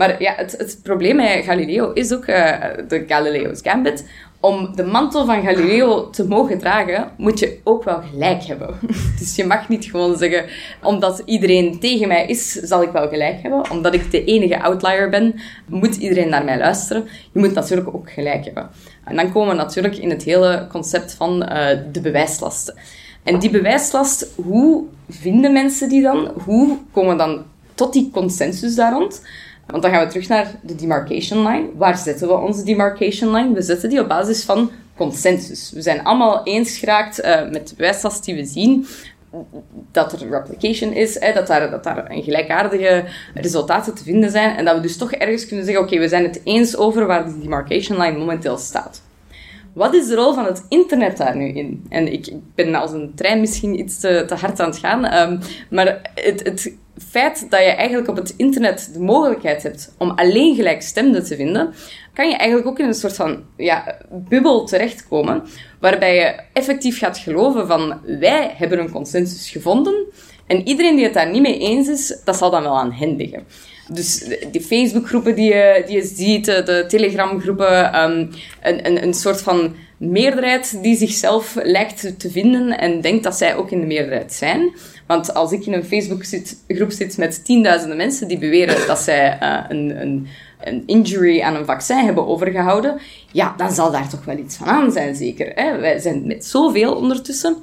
Maar 0.01 0.23
ja, 0.23 0.33
het, 0.37 0.55
het 0.59 0.81
probleem 0.83 1.17
met 1.17 1.45
Galileo 1.45 1.93
is 1.93 2.13
ook 2.13 2.27
uh, 2.27 2.61
de 2.89 3.05
Galileo's 3.07 3.61
Gambit. 3.63 4.09
Om 4.41 4.77
de 4.77 4.85
mantel 4.85 5.25
van 5.25 5.43
Galileo 5.43 6.11
te 6.11 6.29
mogen 6.29 6.59
dragen, 6.59 7.11
moet 7.17 7.39
je 7.39 7.59
ook 7.65 7.85
wel 7.85 8.03
gelijk 8.11 8.43
hebben. 8.43 8.75
Dus 9.19 9.37
je 9.37 9.45
mag 9.45 9.69
niet 9.69 9.85
gewoon 9.85 10.17
zeggen, 10.17 10.45
omdat 10.83 11.23
iedereen 11.25 11.79
tegen 11.79 12.09
mij 12.09 12.27
is, 12.27 12.53
zal 12.53 12.83
ik 12.83 12.91
wel 12.91 13.09
gelijk 13.09 13.43
hebben. 13.43 13.71
Omdat 13.71 13.95
ik 13.95 14.11
de 14.11 14.25
enige 14.25 14.63
outlier 14.63 15.11
ben, 15.11 15.35
moet 15.67 15.97
iedereen 15.97 16.29
naar 16.29 16.45
mij 16.45 16.59
luisteren. 16.59 17.09
Je 17.33 17.39
moet 17.41 17.55
natuurlijk 17.55 17.95
ook 17.95 18.11
gelijk 18.11 18.45
hebben. 18.45 18.71
En 19.05 19.17
dan 19.17 19.33
komen 19.33 19.49
we 19.49 19.55
natuurlijk 19.55 19.97
in 19.97 20.11
het 20.11 20.23
hele 20.23 20.67
concept 20.71 21.15
van 21.15 21.43
uh, 21.43 21.67
de 21.93 22.01
bewijslasten. 22.01 22.75
En 23.23 23.39
die 23.39 23.51
bewijslast, 23.51 24.33
hoe 24.35 24.85
vinden 25.09 25.53
mensen 25.53 25.89
die 25.89 26.03
dan? 26.03 26.33
Hoe 26.45 26.79
komen 26.93 27.17
dan 27.17 27.45
tot 27.75 27.93
die 27.93 28.11
consensus 28.13 28.75
daar 28.75 28.93
rond? 28.93 29.23
Want 29.71 29.83
dan 29.83 29.93
gaan 29.93 30.05
we 30.05 30.11
terug 30.11 30.29
naar 30.29 30.55
de 30.63 30.75
demarcation 30.75 31.47
line. 31.47 31.69
Waar 31.77 31.99
zetten 31.99 32.29
we 32.29 32.35
onze 32.35 32.65
demarcation 32.65 33.35
line? 33.35 33.55
We 33.55 33.63
zetten 33.63 33.89
die 33.89 34.01
op 34.01 34.09
basis 34.09 34.45
van 34.45 34.71
consensus. 34.97 35.73
We 35.75 35.83
zijn 35.83 36.05
allemaal 36.05 36.45
eens 36.45 36.79
geraakt 36.79 37.21
uh, 37.21 37.51
met 37.51 37.69
de 37.69 37.75
bewijslast 37.77 38.25
die 38.25 38.35
we 38.35 38.45
zien 38.45 38.87
dat 39.93 40.13
er 40.13 40.29
replication 40.29 40.93
is, 40.93 41.19
dat, 41.35 41.47
daar, 41.47 41.71
dat 41.71 41.85
daar 41.85 42.11
een 42.11 42.23
gelijkaardige 42.23 43.05
resultaten 43.35 43.95
te 43.95 44.03
vinden 44.03 44.31
zijn 44.31 44.57
en 44.57 44.65
dat 44.65 44.75
we 44.75 44.81
dus 44.81 44.97
toch 44.97 45.13
ergens 45.13 45.47
kunnen 45.47 45.65
zeggen, 45.65 45.85
oké, 45.85 45.99
we 45.99 46.09
zijn 46.09 46.23
het 46.23 46.41
eens 46.45 46.77
over 46.77 47.07
waar 47.07 47.25
die 47.25 47.39
demarcation 47.39 48.01
line 48.01 48.19
momenteel 48.19 48.57
staat. 48.57 49.03
Wat 49.73 49.95
is 49.95 50.07
de 50.07 50.15
rol 50.15 50.35
van 50.35 50.45
het 50.45 50.65
internet 50.69 51.17
daar 51.17 51.37
nu 51.37 51.49
in? 51.49 51.87
En 51.89 52.13
ik, 52.13 52.33
ben 52.55 52.75
als 52.75 52.93
een 52.93 53.13
trein 53.15 53.41
misschien 53.41 53.79
iets 53.79 54.01
te, 54.01 54.25
te 54.27 54.35
hard 54.35 54.61
aan 54.61 54.71
het 54.71 54.79
gaan, 54.79 55.15
um, 55.15 55.39
maar 55.71 56.01
het, 56.15 56.43
het 56.43 56.73
feit 57.09 57.47
dat 57.51 57.61
je 57.61 57.67
eigenlijk 57.67 58.09
op 58.09 58.17
het 58.17 58.35
internet 58.37 58.91
de 58.93 59.01
mogelijkheid 59.01 59.63
hebt 59.63 59.95
om 59.99 60.11
alleen 60.11 60.55
gelijkstemden 60.55 61.25
te 61.25 61.37
vinden, 61.37 61.75
kan 62.15 62.29
je 62.29 62.37
eigenlijk 62.37 62.69
ook 62.69 62.79
in 62.79 62.87
een 62.87 62.95
soort 62.95 63.17
van 63.17 63.43
ja, 63.57 63.97
bubbel 64.11 64.67
terechtkomen, 64.67 65.43
waarbij 65.81 66.15
je 66.15 66.41
effectief 66.53 66.99
gaat 66.99 67.19
geloven 67.19 67.67
van 67.67 68.01
wij 68.19 68.55
hebben 68.57 68.79
een 68.79 68.91
consensus 68.91 69.51
gevonden 69.51 70.07
en 70.47 70.69
iedereen 70.69 70.97
die 70.97 71.05
het 71.05 71.15
daar 71.15 71.31
niet 71.31 71.43
mee 71.43 71.59
eens 71.59 71.89
is, 71.89 72.19
dat 72.25 72.37
zal 72.37 72.51
dan 72.51 72.63
wel 72.63 72.79
aan 72.79 72.93
hen 72.93 73.17
liggen. 73.17 73.45
Dus 73.93 74.25
die 74.51 74.61
Facebookgroepen 74.61 75.35
die 75.35 75.55
je, 75.55 75.83
die 75.87 75.97
je 75.97 76.05
ziet, 76.05 76.45
de 76.45 76.85
Telegramgroepen, 76.89 78.01
um, 78.03 78.31
een, 78.63 78.87
een, 78.87 79.03
een 79.03 79.15
soort 79.15 79.43
van 79.43 79.75
meerderheid 79.97 80.83
die 80.83 80.97
zichzelf 80.97 81.57
lijkt 81.63 82.19
te 82.19 82.31
vinden 82.31 82.79
en 82.79 83.01
denkt 83.01 83.25
dat 83.25 83.37
zij 83.37 83.57
ook 83.57 83.71
in 83.71 83.81
de 83.81 83.87
meerderheid 83.87 84.33
zijn. 84.33 84.73
Want 85.11 85.35
als 85.35 85.53
ik 85.53 85.67
in 85.67 85.73
een 85.73 85.85
Facebookgroep 85.85 86.93
zit 86.93 87.17
met 87.17 87.45
tienduizenden 87.45 87.97
mensen 87.97 88.29
die 88.29 88.39
beweren 88.39 88.87
dat 88.87 88.99
zij 88.99 89.39
uh, 89.43 89.65
een, 89.69 90.01
een, 90.01 90.27
een, 90.61 90.83
injury 90.87 91.41
aan 91.41 91.55
een 91.55 91.65
vaccin 91.65 92.05
hebben 92.05 92.27
overgehouden, 92.27 93.01
ja, 93.33 93.55
dan 93.57 93.73
zal 93.73 93.91
daar 93.91 94.09
toch 94.09 94.25
wel 94.25 94.39
iets 94.39 94.57
van 94.57 94.67
aan 94.67 94.93
zijn, 94.93 95.15
zeker. 95.15 95.53
Hè? 95.55 95.79
Wij 95.79 95.99
zijn 95.99 96.27
met 96.27 96.45
zoveel 96.45 96.95
ondertussen. 96.95 97.57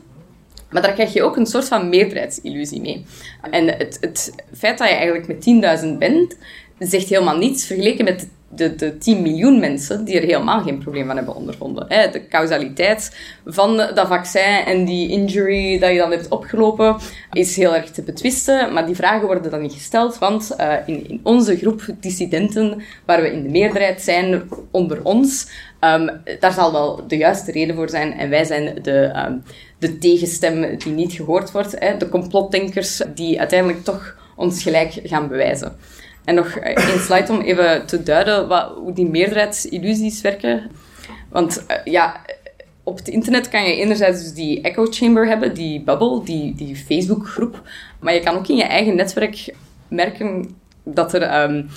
Maar 0.69 0.81
daar 0.81 0.93
krijg 0.93 1.13
je 1.13 1.23
ook 1.23 1.37
een 1.37 1.45
soort 1.45 1.67
van 1.67 1.89
meerderheidsillusie 1.89 2.81
mee. 2.81 3.05
En 3.51 3.67
het, 3.67 3.97
het 4.01 4.33
feit 4.57 4.77
dat 4.77 4.87
je 4.87 4.93
eigenlijk 4.93 5.27
met 5.27 5.81
10.000 5.83 5.97
bent, 5.97 6.37
zegt 6.79 7.09
helemaal 7.09 7.37
niets 7.37 7.65
vergeleken 7.65 8.05
met 8.05 8.27
de, 8.49 8.75
de 8.75 8.97
10 8.97 9.21
miljoen 9.21 9.59
mensen 9.59 10.03
die 10.03 10.19
er 10.19 10.27
helemaal 10.27 10.61
geen 10.61 10.77
probleem 10.77 11.07
van 11.07 11.15
hebben 11.15 11.35
ondervonden. 11.35 11.89
De 11.89 12.27
causaliteit 12.29 13.15
van 13.45 13.77
dat 13.77 14.07
vaccin 14.07 14.63
en 14.65 14.85
die 14.85 15.09
injury 15.09 15.79
dat 15.79 15.91
je 15.91 15.97
dan 15.97 16.11
hebt 16.11 16.27
opgelopen 16.27 16.95
is 17.31 17.55
heel 17.55 17.75
erg 17.75 17.89
te 17.89 18.01
betwisten, 18.01 18.73
maar 18.73 18.85
die 18.85 18.95
vragen 18.95 19.27
worden 19.27 19.51
dan 19.51 19.61
niet 19.61 19.73
gesteld, 19.73 20.17
want 20.17 20.55
uh, 20.59 20.73
in, 20.85 21.09
in, 21.09 21.19
onze 21.23 21.57
groep 21.57 21.85
dissidenten, 21.99 22.81
waar 23.05 23.21
we 23.21 23.31
in 23.31 23.43
de 23.43 23.49
meerderheid 23.49 24.01
zijn 24.01 24.49
onder 24.71 25.03
ons, 25.03 25.47
um, 25.81 26.09
daar 26.39 26.53
zal 26.53 26.71
wel 26.71 27.07
de 27.07 27.17
juiste 27.17 27.51
reden 27.51 27.75
voor 27.75 27.89
zijn 27.89 28.13
en 28.13 28.29
wij 28.29 28.43
zijn 28.43 28.79
de, 28.81 29.25
um, 29.27 29.43
de 29.79 29.97
tegenstem 29.97 30.77
die 30.77 30.91
niet 30.91 31.13
gehoord 31.13 31.51
wordt, 31.51 31.79
hè? 31.79 31.97
de 31.97 32.09
complotdenkers 32.09 33.01
die 33.13 33.39
uiteindelijk 33.39 33.83
toch 33.83 34.15
ons 34.35 34.63
gelijk 34.63 34.99
gaan 35.03 35.27
bewijzen. 35.27 35.75
En 36.27 36.35
nog 36.35 36.55
één 36.55 36.99
slide 36.99 37.31
om 37.31 37.41
even 37.41 37.85
te 37.85 38.03
duiden 38.03 38.47
wat, 38.47 38.71
hoe 38.75 38.93
die 38.93 39.09
meerderheidsillusies 39.09 40.21
werken. 40.21 40.71
Want 41.29 41.65
uh, 41.67 41.77
ja, 41.83 42.21
op 42.83 42.97
het 42.97 43.07
internet 43.07 43.49
kan 43.49 43.63
je 43.63 43.75
enerzijds 43.75 44.23
dus 44.23 44.33
die 44.33 44.61
echo 44.61 44.85
chamber 44.89 45.27
hebben, 45.27 45.53
die 45.53 45.81
bubble, 45.81 46.23
die, 46.23 46.55
die 46.55 46.75
Facebookgroep. 46.75 47.61
Maar 47.99 48.13
je 48.13 48.19
kan 48.19 48.35
ook 48.35 48.47
in 48.47 48.55
je 48.55 48.63
eigen 48.63 48.95
netwerk 48.95 49.53
merken 49.87 50.57
dat 50.83 51.13
er, 51.13 51.43
um, 51.43 51.69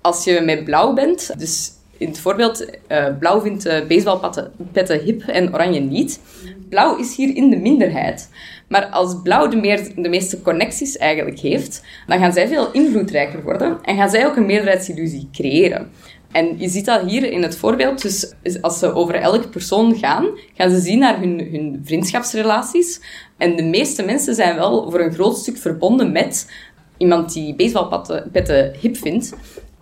als 0.00 0.24
je 0.24 0.40
met 0.40 0.64
blauw 0.64 0.92
bent, 0.92 1.38
dus 1.38 1.70
in 1.98 2.08
het 2.08 2.20
voorbeeld, 2.20 2.66
uh, 2.88 3.06
blauw 3.18 3.40
vindt 3.40 3.66
uh, 3.66 3.86
baseballpetten 3.88 5.00
hip 5.00 5.22
en 5.22 5.54
oranje 5.54 5.80
niet. 5.80 6.20
Blauw 6.68 6.96
is 6.96 7.16
hier 7.16 7.36
in 7.36 7.50
de 7.50 7.56
minderheid. 7.56 8.30
Maar 8.68 8.86
als 8.86 9.16
blauw 9.22 9.48
de, 9.48 9.56
meer, 9.56 9.88
de 9.96 10.08
meeste 10.08 10.42
connecties 10.42 10.96
eigenlijk 10.96 11.38
heeft, 11.38 11.84
dan 12.06 12.18
gaan 12.18 12.32
zij 12.32 12.48
veel 12.48 12.72
invloedrijker 12.72 13.42
worden 13.42 13.78
en 13.82 13.96
gaan 13.96 14.10
zij 14.10 14.26
ook 14.26 14.36
een 14.36 14.46
meerderheidsillusie 14.46 15.28
creëren. 15.32 15.90
En 16.32 16.58
je 16.58 16.68
ziet 16.68 16.84
dat 16.84 17.10
hier 17.10 17.30
in 17.32 17.42
het 17.42 17.56
voorbeeld. 17.56 18.02
Dus 18.02 18.32
als 18.60 18.78
ze 18.78 18.92
over 18.92 19.14
elke 19.14 19.48
persoon 19.48 19.96
gaan, 19.96 20.26
gaan 20.54 20.70
ze 20.70 20.80
zien 20.80 20.98
naar 20.98 21.20
hun, 21.20 21.48
hun 21.52 21.80
vriendschapsrelaties. 21.84 23.00
En 23.36 23.56
de 23.56 23.62
meeste 23.62 24.02
mensen 24.02 24.34
zijn 24.34 24.56
wel 24.56 24.90
voor 24.90 25.00
een 25.00 25.12
groot 25.12 25.38
stuk 25.38 25.56
verbonden 25.56 26.12
met 26.12 26.50
iemand 26.96 27.32
die 27.32 27.54
baseballpetten 27.54 28.74
hip 28.80 28.96
vindt. 28.96 29.32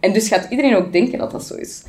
En 0.00 0.12
dus 0.12 0.28
gaat 0.28 0.46
iedereen 0.50 0.76
ook 0.76 0.92
denken 0.92 1.18
dat 1.18 1.30
dat 1.30 1.44
zo 1.44 1.54
is. 1.54 1.82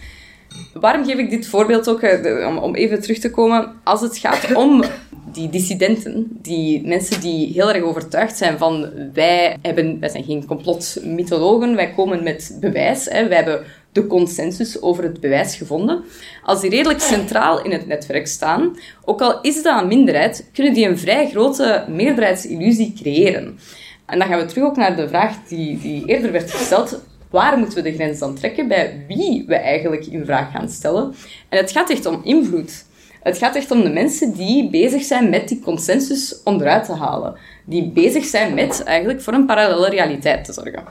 Waarom 0.73 1.05
geef 1.05 1.17
ik 1.17 1.29
dit 1.29 1.47
voorbeeld 1.47 1.89
ook, 1.89 2.01
eh, 2.01 2.47
om, 2.47 2.57
om 2.57 2.75
even 2.75 3.01
terug 3.01 3.19
te 3.19 3.29
komen? 3.29 3.71
Als 3.83 4.01
het 4.01 4.17
gaat 4.17 4.55
om 4.63 4.83
die 5.31 5.49
dissidenten, 5.49 6.27
die 6.41 6.87
mensen 6.87 7.21
die 7.21 7.53
heel 7.53 7.73
erg 7.73 7.83
overtuigd 7.83 8.37
zijn 8.37 8.57
van 8.57 8.89
wij, 9.13 9.57
hebben, 9.61 9.99
wij 9.99 10.09
zijn 10.09 10.23
geen 10.23 10.45
complotmythologen, 10.45 11.75
wij 11.75 11.93
komen 11.93 12.23
met 12.23 12.57
bewijs, 12.59 13.05
hè, 13.05 13.27
wij 13.27 13.37
hebben 13.37 13.63
de 13.91 14.07
consensus 14.07 14.81
over 14.81 15.03
het 15.03 15.19
bewijs 15.19 15.55
gevonden. 15.55 16.03
Als 16.43 16.61
die 16.61 16.69
redelijk 16.69 16.99
centraal 16.99 17.63
in 17.63 17.71
het 17.71 17.87
netwerk 17.87 18.27
staan, 18.27 18.77
ook 19.05 19.21
al 19.21 19.41
is 19.41 19.63
dat 19.63 19.81
een 19.81 19.87
minderheid, 19.87 20.49
kunnen 20.53 20.73
die 20.73 20.87
een 20.87 20.97
vrij 20.97 21.29
grote 21.29 21.85
meerderheidsillusie 21.87 22.93
creëren. 23.01 23.59
En 24.05 24.19
dan 24.19 24.27
gaan 24.27 24.39
we 24.39 24.45
terug 24.45 24.63
ook 24.63 24.75
naar 24.75 24.95
de 24.95 25.07
vraag 25.07 25.35
die, 25.47 25.79
die 25.79 26.05
eerder 26.05 26.31
werd 26.31 26.51
gesteld 26.51 27.01
waar 27.29 27.57
moeten 27.57 27.83
we 27.83 27.89
de 27.89 27.95
grens 27.95 28.19
dan 28.19 28.35
trekken 28.35 28.67
bij 28.67 29.05
wie 29.07 29.43
we 29.47 29.55
eigenlijk 29.55 30.05
in 30.05 30.25
vraag 30.25 30.51
gaan 30.51 30.69
stellen. 30.69 31.13
En 31.49 31.57
het 31.57 31.71
gaat 31.71 31.89
echt 31.89 32.05
om 32.05 32.21
invloed. 32.23 32.85
Het 33.21 33.37
gaat 33.37 33.55
echt 33.55 33.71
om 33.71 33.83
de 33.83 33.89
mensen 33.89 34.33
die 34.33 34.69
bezig 34.69 35.03
zijn 35.03 35.29
met 35.29 35.47
die 35.47 35.59
consensus 35.59 36.43
onderuit 36.43 36.85
te 36.85 36.93
halen. 36.93 37.37
Die 37.65 37.91
bezig 37.91 38.25
zijn 38.25 38.53
met 38.53 38.83
eigenlijk 38.83 39.21
voor 39.21 39.33
een 39.33 39.45
parallele 39.45 39.89
realiteit 39.89 40.45
te 40.45 40.53
zorgen. 40.53 40.83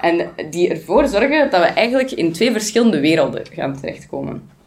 En 0.00 0.30
die 0.50 0.68
ervoor 0.68 1.08
zorgen 1.08 1.50
dat 1.50 1.60
we 1.60 1.66
eigenlijk 1.66 2.10
in 2.10 2.32
twee 2.32 2.52
verschillende 2.52 3.00
werelden 3.00 3.46
gaan 3.52 3.80
terechtkomen. 3.80 4.59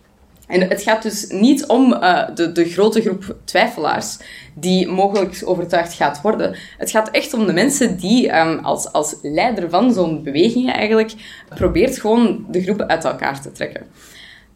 En 0.47 0.69
het 0.69 0.81
gaat 0.81 1.03
dus 1.03 1.27
niet 1.29 1.65
om 1.65 1.93
uh, 1.93 2.27
de, 2.35 2.51
de 2.51 2.65
grote 2.65 3.01
groep 3.01 3.35
twijfelaars 3.43 4.17
die 4.53 4.87
mogelijk 4.87 5.41
overtuigd 5.45 5.93
gaat 5.93 6.21
worden. 6.21 6.55
Het 6.77 6.91
gaat 6.91 7.09
echt 7.09 7.33
om 7.33 7.45
de 7.45 7.53
mensen 7.53 7.97
die 7.97 8.37
um, 8.37 8.59
als, 8.59 8.91
als 8.91 9.15
leider 9.21 9.69
van 9.69 9.93
zo'n 9.93 10.23
beweging 10.23 10.71
eigenlijk 10.71 11.13
probeert 11.55 11.99
gewoon 11.99 12.45
de 12.49 12.61
groepen 12.61 12.87
uit 12.87 13.03
elkaar 13.03 13.41
te 13.41 13.51
trekken. 13.51 13.85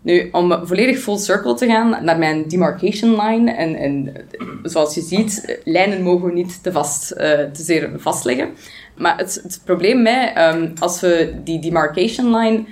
Nu, 0.01 0.29
om 0.31 0.67
volledig 0.67 0.99
full 0.99 1.17
circle 1.17 1.53
te 1.53 1.65
gaan 1.65 2.03
naar 2.03 2.17
mijn 2.17 2.47
demarcation 2.47 3.21
line, 3.21 3.51
en, 3.51 3.75
en 3.75 4.13
zoals 4.63 4.95
je 4.95 5.01
ziet, 5.01 5.59
lijnen 5.63 6.01
mogen 6.01 6.27
we 6.27 6.33
niet 6.33 6.63
te, 6.63 6.71
vast, 6.71 7.11
uh, 7.11 7.17
te 7.17 7.63
zeer 7.63 7.89
vastleggen. 7.95 8.49
Maar 8.95 9.17
het, 9.17 9.39
het 9.43 9.61
probleem 9.63 10.01
met, 10.01 10.31
um, 10.37 10.73
als 10.79 10.99
we 10.99 11.33
die 11.43 11.59
demarcation 11.59 12.35
line 12.35 12.65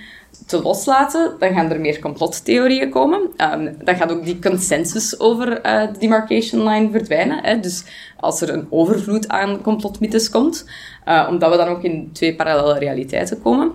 te 0.45 0.61
loslaten, 0.61 1.35
dan 1.39 1.53
gaan 1.53 1.71
er 1.71 1.79
meer 1.79 1.99
complottheorieën 1.99 2.89
komen. 2.89 3.21
Um, 3.37 3.75
dan 3.83 3.95
gaat 3.95 4.11
ook 4.11 4.25
die 4.25 4.39
consensus 4.39 5.19
over 5.19 5.47
uh, 5.65 5.93
de 5.93 5.99
demarcation 5.99 6.67
line 6.67 6.91
verdwijnen. 6.91 7.43
Hè? 7.43 7.59
Dus 7.59 7.83
als 8.19 8.41
er 8.41 8.49
een 8.49 8.67
overvloed 8.69 9.27
aan 9.27 9.61
complotmythes 9.61 10.29
komt, 10.29 10.69
uh, 11.07 11.27
omdat 11.29 11.51
we 11.51 11.57
dan 11.57 11.67
ook 11.67 11.83
in 11.83 12.09
twee 12.13 12.35
parallele 12.35 12.79
realiteiten 12.79 13.41
komen. 13.41 13.71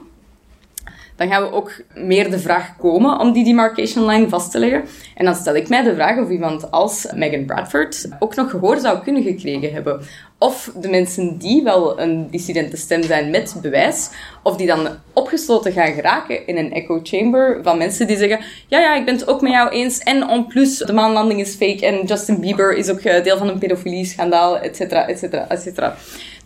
dan 1.16 1.28
gaan 1.28 1.42
we 1.42 1.52
ook 1.52 1.82
meer 1.94 2.30
de 2.30 2.38
vraag 2.38 2.76
komen 2.76 3.18
om 3.18 3.32
die 3.32 3.44
demarcation 3.44 4.06
line 4.06 4.28
vast 4.28 4.50
te 4.50 4.58
leggen. 4.58 4.84
En 5.14 5.24
dan 5.24 5.34
stel 5.34 5.54
ik 5.54 5.68
mij 5.68 5.82
de 5.82 5.94
vraag 5.94 6.18
of 6.18 6.30
iemand 6.30 6.70
als 6.70 7.06
Megan 7.14 7.44
Bradford 7.44 8.08
ook 8.18 8.34
nog 8.34 8.50
gehoor 8.50 8.78
zou 8.78 9.02
kunnen 9.02 9.22
gekregen 9.22 9.72
hebben. 9.72 10.00
Of 10.42 10.72
de 10.76 10.88
mensen 10.88 11.38
die 11.38 11.62
wel 11.62 12.00
een 12.00 12.30
dissidente 12.30 12.76
stem 12.76 13.02
zijn 13.02 13.30
met 13.30 13.54
bewijs, 13.62 14.10
of 14.42 14.56
die 14.56 14.66
dan 14.66 14.88
opgesloten 15.12 15.72
gaan 15.72 15.92
geraken 15.92 16.46
in 16.46 16.56
een 16.56 16.72
echo 16.72 17.00
chamber 17.02 17.60
van 17.62 17.78
mensen 17.78 18.06
die 18.06 18.16
zeggen: 18.16 18.40
Ja, 18.68 18.78
ja, 18.78 18.94
ik 18.94 19.04
ben 19.04 19.14
het 19.14 19.28
ook 19.28 19.40
met 19.40 19.52
jou 19.52 19.68
eens. 19.68 19.98
En 19.98 20.28
en 20.28 20.46
plus, 20.46 20.78
de 20.78 20.92
maanlanding 20.92 21.40
is 21.40 21.54
fake 21.54 21.86
en 21.86 22.06
Justin 22.06 22.40
Bieber 22.40 22.76
is 22.76 22.90
ook 22.90 23.02
deel 23.02 23.38
van 23.38 23.48
een 23.48 23.58
pedofilie-schandaal, 23.58 24.58
et 24.58 24.76
cetera, 24.76 25.08
et 25.08 25.18
cetera, 25.18 25.48
et 25.48 25.62
cetera. 25.62 25.96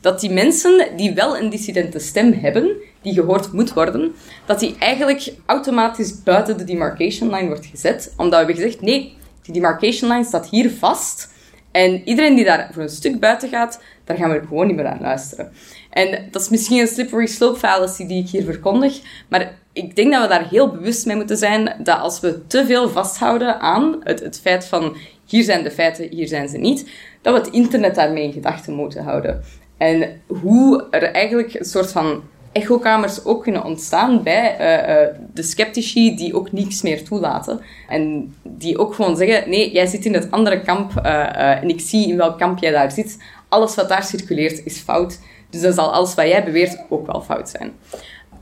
Dat 0.01 0.21
die 0.21 0.31
mensen 0.31 0.87
die 0.97 1.15
wel 1.15 1.39
een 1.39 1.51
dissidente 1.51 1.99
stem 1.99 2.33
hebben, 2.33 2.71
die 3.03 3.15
gehoord 3.15 3.53
moet 3.53 3.73
worden, 3.73 4.15
dat 4.47 4.61
die 4.61 4.77
eigenlijk 4.79 5.33
automatisch 5.47 6.23
buiten 6.23 6.59
de 6.59 6.65
demarcation 6.65 7.31
line 7.31 7.47
wordt 7.47 7.67
gezet. 7.67 8.13
Omdat 8.17 8.41
we 8.41 8.47
hebben 8.47 8.55
gezegd: 8.55 8.81
Nee, 8.81 9.17
die 9.43 9.55
demarcation 9.55 10.11
line 10.11 10.25
staat 10.25 10.49
hier 10.49 10.71
vast. 10.71 11.33
En 11.75 12.03
iedereen 12.05 12.35
die 12.35 12.45
daar 12.45 12.69
voor 12.73 12.83
een 12.83 12.89
stuk 12.89 13.21
buiten 13.21 13.49
gaat, 13.49 13.83
daar 14.05 14.17
gaan 14.17 14.31
we 14.31 14.41
gewoon 14.49 14.67
niet 14.67 14.77
meer 14.77 14.87
aan 14.87 15.01
luisteren. 15.01 15.53
En 15.91 16.29
dat 16.31 16.43
is 16.43 16.49
misschien 16.49 16.81
een 16.81 16.87
slippery 16.87 17.27
slope 17.27 17.59
fallacy 17.59 18.07
die 18.07 18.23
ik 18.23 18.29
hier 18.29 18.45
verkondig, 18.45 19.01
maar 19.29 19.55
ik 19.73 19.97
denk 19.97 20.13
dat 20.13 20.23
we 20.23 20.29
daar 20.29 20.49
heel 20.49 20.71
bewust 20.71 21.07
mee 21.07 21.17
moeten 21.17 21.37
zijn 21.37 21.77
dat 21.83 21.99
als 21.99 22.21
we 22.21 22.47
te 22.47 22.67
veel 22.67 22.89
vasthouden 22.89 23.61
aan 23.61 24.01
het, 24.01 24.21
het 24.21 24.41
feit 24.41 24.65
van 24.67 24.97
hier 25.27 25.43
zijn 25.43 25.63
de 25.63 25.71
feiten, 25.71 26.09
hier 26.11 26.29
zijn 26.29 26.49
ze 26.49 26.59
niet, 26.59 26.91
dat 27.23 27.35
we 27.35 27.41
het 27.41 27.51
internet 27.51 27.95
daarmee 27.95 28.25
in 28.25 28.33
gedachten 28.33 28.75
moeten 28.75 29.05
houden. 29.05 29.43
En 29.79 30.21
hoe 30.27 30.87
er 30.91 31.03
eigenlijk 31.03 31.55
een 31.55 31.65
soort 31.65 31.93
van 31.93 32.23
echokamers 32.55 33.25
ook 33.25 33.43
kunnen 33.43 33.65
ontstaan 33.65 34.23
bij 34.23 34.57
uh, 34.61 35.03
uh, 35.03 35.09
de 35.35 35.43
sceptici 35.43 36.17
die 36.17 36.35
ook 36.35 36.53
niets 36.53 36.83
meer 36.83 37.05
toelaten. 37.05 37.61
En 37.89 38.35
die 38.43 38.79
ook 38.79 38.95
gewoon 38.95 39.17
zeggen, 39.17 39.51
nee, 39.51 39.73
jij 39.73 39.87
zit 39.87 40.05
in 40.05 40.15
het 40.15 40.31
andere 40.31 40.61
kamp 40.61 40.93
uh, 40.97 41.63
en 41.63 41.69
ik 41.69 41.81
zie 41.81 42.09
in 42.09 42.17
welk 42.17 42.39
kamp 42.39 42.59
jij 42.59 42.71
daar 42.71 42.91
zit. 42.91 43.19
Alles 43.49 43.75
wat 43.75 43.89
daar 43.89 44.05
circuleert 44.05 44.65
is 44.65 44.79
fout. 44.79 45.19
Dus 45.51 45.61
dan 45.61 45.73
zal 45.73 45.93
alles 45.93 46.15
wat 46.15 46.29
jij 46.29 46.45
beweert 46.45 46.79
ook 46.89 47.07
wel 47.07 47.21
fout 47.21 47.49
zijn. 47.49 47.73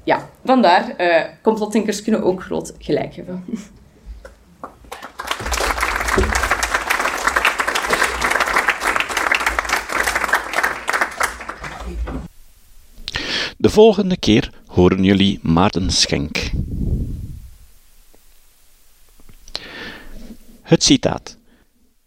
Ja, 0.05 0.29
vandaar, 0.44 0.96
complotdenkers 1.42 2.03
kunnen 2.03 2.22
ook 2.22 2.42
groot 2.42 2.75
gelijk 2.79 3.14
hebben. 3.14 3.44
De 13.62 13.70
volgende 13.70 14.16
keer 14.16 14.51
horen 14.66 15.05
jullie 15.05 15.38
Maarten 15.42 15.90
Schenk. 15.90 16.51
Het 20.62 20.83
citaat. 20.83 21.37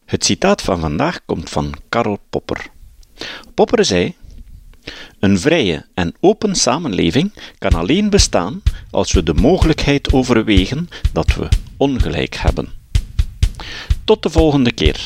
Het 0.06 0.26
citaat 0.26 0.62
van 0.62 0.80
vandaag 0.80 1.26
komt 1.26 1.50
van 1.50 1.74
Karl 1.90 2.20
Popper. 2.30 2.68
Popper 3.54 3.86
zei: 3.86 4.16
Een 5.20 5.40
vrije 5.40 5.86
en 5.94 6.16
open 6.20 6.56
samenleving 6.56 7.34
kan 7.58 7.74
alleen 7.74 8.10
bestaan 8.10 8.62
als 8.92 9.12
we 9.12 9.24
de 9.24 9.34
mogelijkheid 9.34 10.14
overwegen 10.14 10.90
dat 11.12 11.36
we 11.36 11.48
ongelijk 11.78 12.36
hebben. 12.36 12.70
Tot 14.04 14.24
de 14.24 14.30
volgende 14.30 14.72
keer. 14.72 15.06